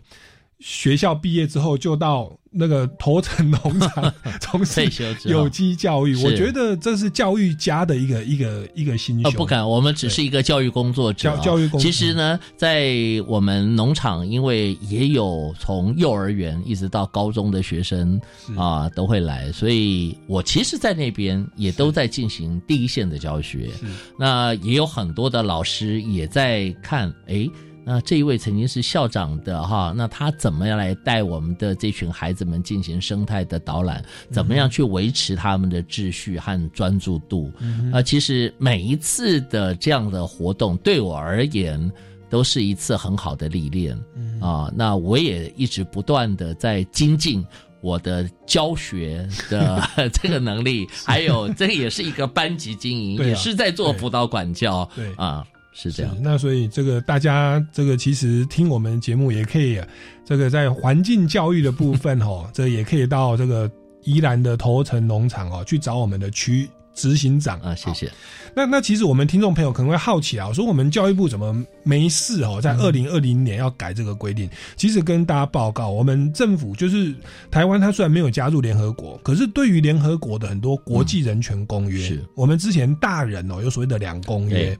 [0.60, 4.89] 学校毕业之后就到那个头城农场 从事
[5.26, 9.38] 有机教育，我觉得这是教育家的一个一个一个心呃，胸。
[9.38, 11.36] 不敢，我们只是一个教育工作者、啊。
[11.36, 12.95] 教教育工其实呢，在
[13.28, 18.20] 我们农场，因为也有从幼儿园一直到高中的学生
[18.55, 23.70] 啊、都会来，所以我其实，在那边也都在进行第一线的教学。
[24.18, 27.47] 那也有很多的老师也在看，诶，
[27.88, 34.03] 那这一位曾经是校长的哈，那他怎么样来带我们的这群孩子们进行生态的导览？
[34.29, 37.49] 怎么样去维持他们的秩序和专注度？
[37.93, 41.89] 啊、其实每一次的这样的活动，对我而言。
[42.29, 43.97] 都是一次很好的历练
[44.41, 47.41] 啊、那我也一直不断的在精进
[47.79, 49.81] 我的教学的
[50.11, 55.47] 这个能力，还有这也是一个班级经营，啊也是在做辅导管教，对啊，
[55.80, 59.80] 是这样是，那所以这个大家这个其实听我们节目也可以，
[60.25, 63.69] 这个在环境教育的部分 哦，这也可以到这个
[64.01, 66.67] 宜兰的头城农场哦去找我们的区
[66.98, 68.12] 执行长啊，谢谢。
[68.56, 74.50] 那那其实我们听众朋友可能会好奇啊，我说我们教育部怎么没事哦，在二零二零年要改这个规定？
[74.76, 77.14] 其实跟大家报告，我们政府就是
[77.52, 84.76] 台湾，它虽然没有加入联合国，可是对于联合国的很多国际人权公约，是我们之前大人哦有所谓的两公约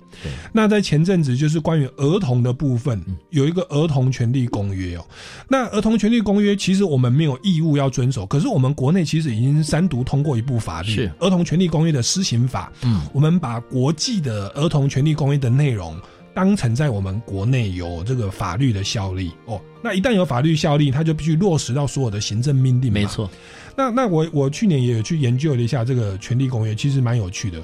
[0.52, 5.06] 那在前阵子就是关于儿童的部分嗯，有一个儿童权利公约哦。
[5.48, 12.72] 那儿童权利公约其实我们没有义务要遵守，可是我们国内其实已经三独通过一部法律是《儿童权利公约》的施行法。
[12.84, 16.00] 嗯，我们把国际的儿童权利公约的内容
[16.34, 19.62] 当成在我们国内有这个法律的效力哦。
[19.84, 22.92] 那一旦有法律效力，它就必须落实到所有的行政命令。
[22.94, 23.06] 没。
[23.06, 23.30] 错，
[23.76, 27.62] 那那我我去年也有去研究了一下这个权利公约，其实蛮有趣的。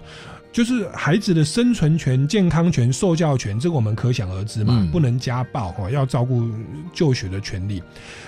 [0.52, 6.48] 就是孩子的生存权、健康权、受教权，这个我们可想而知嘛，嗯不能家暴哈，要照顾
[6.94, 7.82] 就学的权利。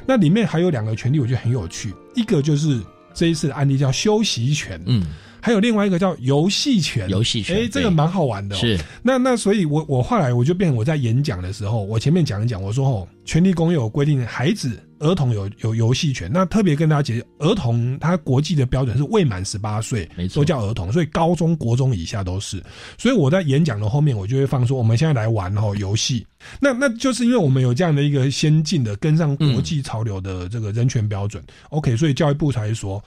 [0.07, 2.81] 那里面还有两个权利，我觉得很有趣，一个就是
[3.13, 5.05] 这一次的案例叫休息权，嗯，
[5.45, 8.57] 还有另外一个叫游戏权，游戏权哎，这个蛮好玩的、哦。
[8.57, 8.79] 是。
[9.03, 16.29] 那那所以我，我后来我就变我在演讲的时候，我前面讲一讲，我说哦，权利公约有规定，孩子儿童有有游戏权。
[16.31, 20.41] 那特别跟大家解释，儿童他国际的标准是未满十八岁，没错。
[20.41, 22.61] 都叫儿童，所以高中国中以下都是。
[22.97, 26.25] 所以我在演讲的后面，我就会放说，我们现在来玩哦游戏。
[26.59, 33.03] 那那就是因为我们有这样的一个先进的跟上国际潮流的这个人权标准、o k 所以教育部才说，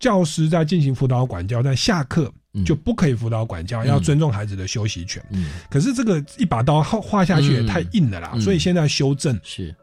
[0.00, 2.64] 教师在进行辅导管教，在下课嗯。
[2.64, 3.86] 就不可以辅导管教，嗯。
[3.86, 5.22] 要尊重孩子的休息权。
[5.30, 5.50] 嗯。
[5.70, 7.66] 可是这个一把刀划划下去也嗯。
[7.66, 8.40] 太硬了啦，嗯。
[8.40, 9.74] 所以现在修正，是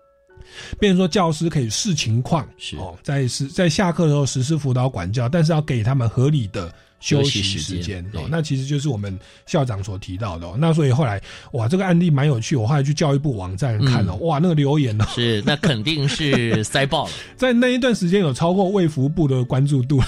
[0.80, 2.76] 变成说教师可以视情况是。
[2.78, 8.22] 哦，在实在下课的时候实施辅导管教，但是要给他们合理的休息时间哦。
[8.30, 10.56] 那其实就是我们校长所提到的、哦。
[10.60, 11.22] 那所以后来
[11.54, 17.12] 哇，这个案例蛮有趣，我后来去教育部网站看了、嗯哇，那个留言呢、哦，是，那肯定是塞爆了。
[17.38, 20.02] 在那一段时间有超过卫福部的关注度，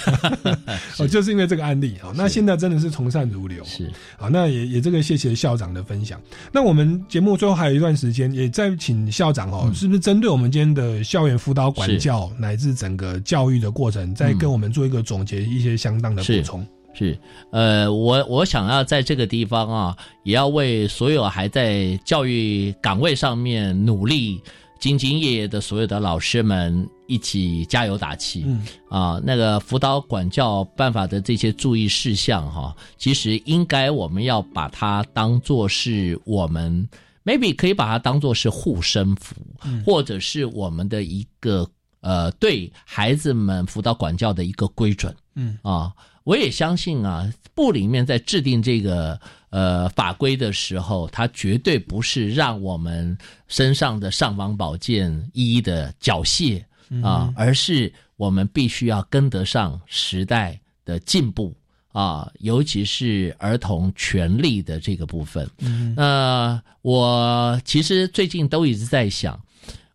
[1.00, 2.14] 哦，就是因为这个案例哦。
[2.16, 6.22] 那现在真的是从善如流，是好，那也也这个谢谢校长的分享。
[6.52, 16.66] 那我们节目最后还有一段时间，也再请校长哦，嗯是不是针对我们今天的校园辅导管教乃至整个教育的过程，再跟我们做一个总结，一些相当的补是充？
[16.94, 17.18] 是，
[17.52, 24.42] 呃，我我想要在这个地方啊，也要为所有还在教育岗位上面努力、
[24.80, 28.44] 兢兢业业的所有的老师们一起加油打气。
[28.46, 36.88] 嗯啊，那个辅导管教办法的这些注意事项哈、其实应该我们要把它当做是我们
[37.24, 41.66] maybe 可以把它当做是护身符，嗯或者是我们的一个
[42.02, 45.16] 呃对孩子们辅导管教的一个规准。
[45.36, 45.94] 嗯啊，
[46.24, 49.20] 我也相信啊，部里面在制定这个
[49.50, 53.18] 呃法规的时候，它绝对不是让我们
[53.48, 56.64] 身上的尚方宝剑一一的缴械
[57.04, 61.56] 啊，而是我们必须要跟得上时代的进步
[61.92, 65.50] 啊，尤其是儿童权利的这个部分。
[65.60, 69.40] 嗯那我其实最近都一直在想，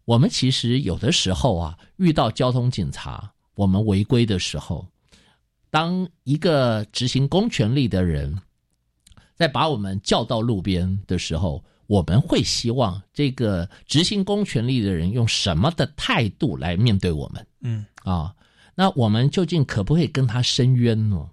[0.04, 4.86] 我们其实有的时候啊，遇到交通警察，我们违规的时候，
[5.76, 8.34] 当一个执行公权力的人
[9.34, 18.34] 在把我们叫到路边的时候，我们会希望这个执行公权力的人用什么的态度来面对我们嗯啊？
[18.74, 21.28] 那我们究竟可不可以跟他申冤呢？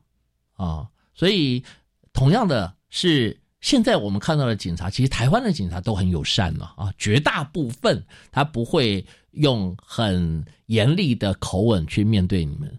[0.55, 1.63] 啊，所以
[2.11, 12.77] 同样的是，现在我们看到的警察，其实台湾的警察都很友善了啊，绝大部分他不会用很严厉的口吻去面对你们。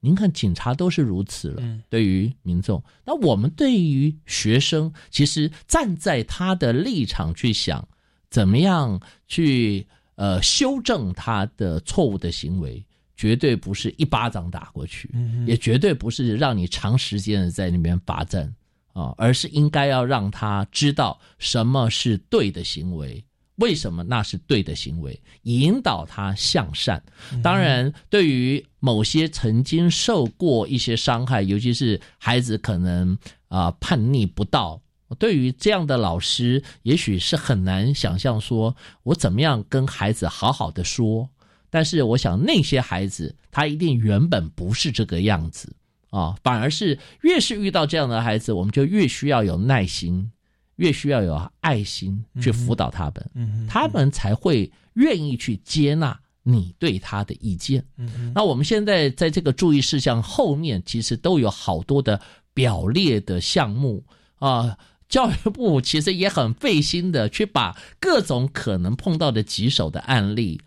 [0.00, 7.86] 您看，警察都是如此了，嗯对于民众，那我们对于学生，其实站在他的立场去想，
[8.30, 8.98] 怎么样
[9.28, 12.82] 去呃修正他的错误的行为，
[13.14, 18.50] 绝对不是一巴掌打过去，嗯也绝对不是让你长时间的在那边罚站
[18.94, 23.22] 啊，而是应该要让他知道什么是对的行为。
[23.56, 25.20] 为什么那是对的行为？
[25.42, 27.02] 引导他向善。
[27.42, 33.16] 当然，对于某些曾经受过一些伤害，尤其是孩子可能
[33.48, 34.80] 啊、叛逆不到，
[35.18, 41.28] 对于这样的老师，也许是很难想象说，我怎么样跟孩子好好的说。
[41.72, 45.72] 但是，我想那些孩子，他一定原本不是这个样子
[46.10, 50.32] 啊，反而是越是遇到这样的孩子，我们就越需要有耐心，
[50.76, 53.30] 越需要有爱心去辅导他们。
[53.34, 57.84] 嗯他们才会愿意去接纳你对他的意见。
[57.96, 62.20] 嗯那我们现在在这个注意事项后面，其实都有好多的
[62.54, 64.04] 表列的项目
[64.38, 64.76] 啊。
[65.08, 70.60] 教育部其实也很费心的去把各种可能碰到的棘手的案例，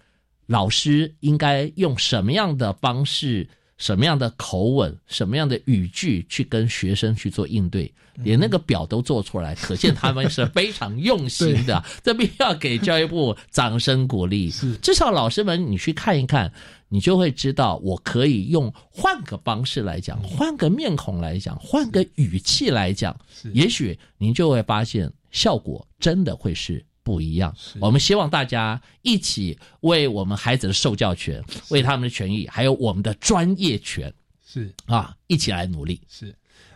[0.48, 3.48] 老师应该用什么样的方式、
[3.84, 11.84] 什么样的口吻、什么样的语句去跟学生去做应对，连那个表都做出来，可见他们是非常用心的。
[12.02, 14.50] 这必须要给教育部掌声鼓励。
[14.82, 16.50] 至少老师们，你去看一看，
[16.88, 23.14] 你就会知道，我可以用换个方式来讲，换个面孔来讲，换个语气来讲，
[23.52, 27.54] 也许您就会发现效果真的会是不一样。
[27.80, 34.12] 我们希望大家一起为我们孩子的受教权、为他们的权益，还有我们的专业权
[34.48, 36.00] 是啊，一起来努力。
[36.08, 36.34] 是。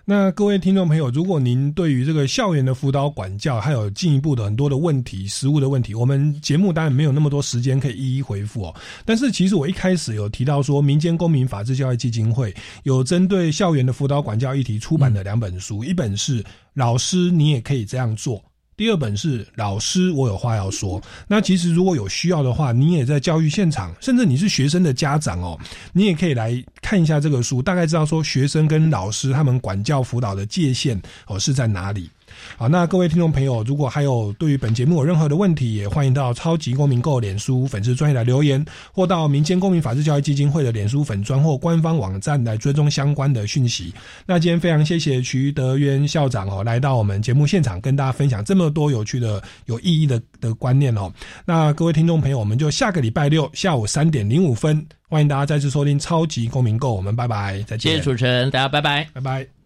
[0.09, 8.75] 那各位听众朋友，如果您对于这个校园的辅导管教还有进一步的很多的问题、实务的问题，我们节目当然没有那么多时间可以一一回复哦。
[9.03, 16.41] 但是其实我一开始有提到说，民间公民法治教育基金会有针对校园的辅导管教议题出版的两本书，一本是
[16.73, 18.37] 《老师你也可以这样做》。
[18.77, 21.01] 第二本是《老师，我有话要说》。
[21.27, 25.59] 那其实如果有需要的话，你也在教育现场，甚至你是学生的家长哦，
[25.93, 32.07] 你也可以来看一下这个书，大概知道说学生跟老师他们管教辅导的界限哦是在哪里。
[32.55, 43.93] 好，那各位听众朋友，如果还有对于本节目有任何的问题，也欢迎到超级公民购脸书粉丝专业来留言，或到民间公民法治教育基金会的脸书粉专或官方网站来追踪相关的讯息。
[44.25, 51.11] 那今天非常谢谢徐德渊校长哦，来到我们节目现场跟大家分享这么多有趣的、有意义的的观念哦。
[51.45, 57.91] 那各位听众朋友，我们就下个礼拜六下午三点零五分，欢迎大家再次收听超级公民购，我们拜拜，再见。
[57.91, 59.56] 谢谢主持人，大家拜拜，拜拜。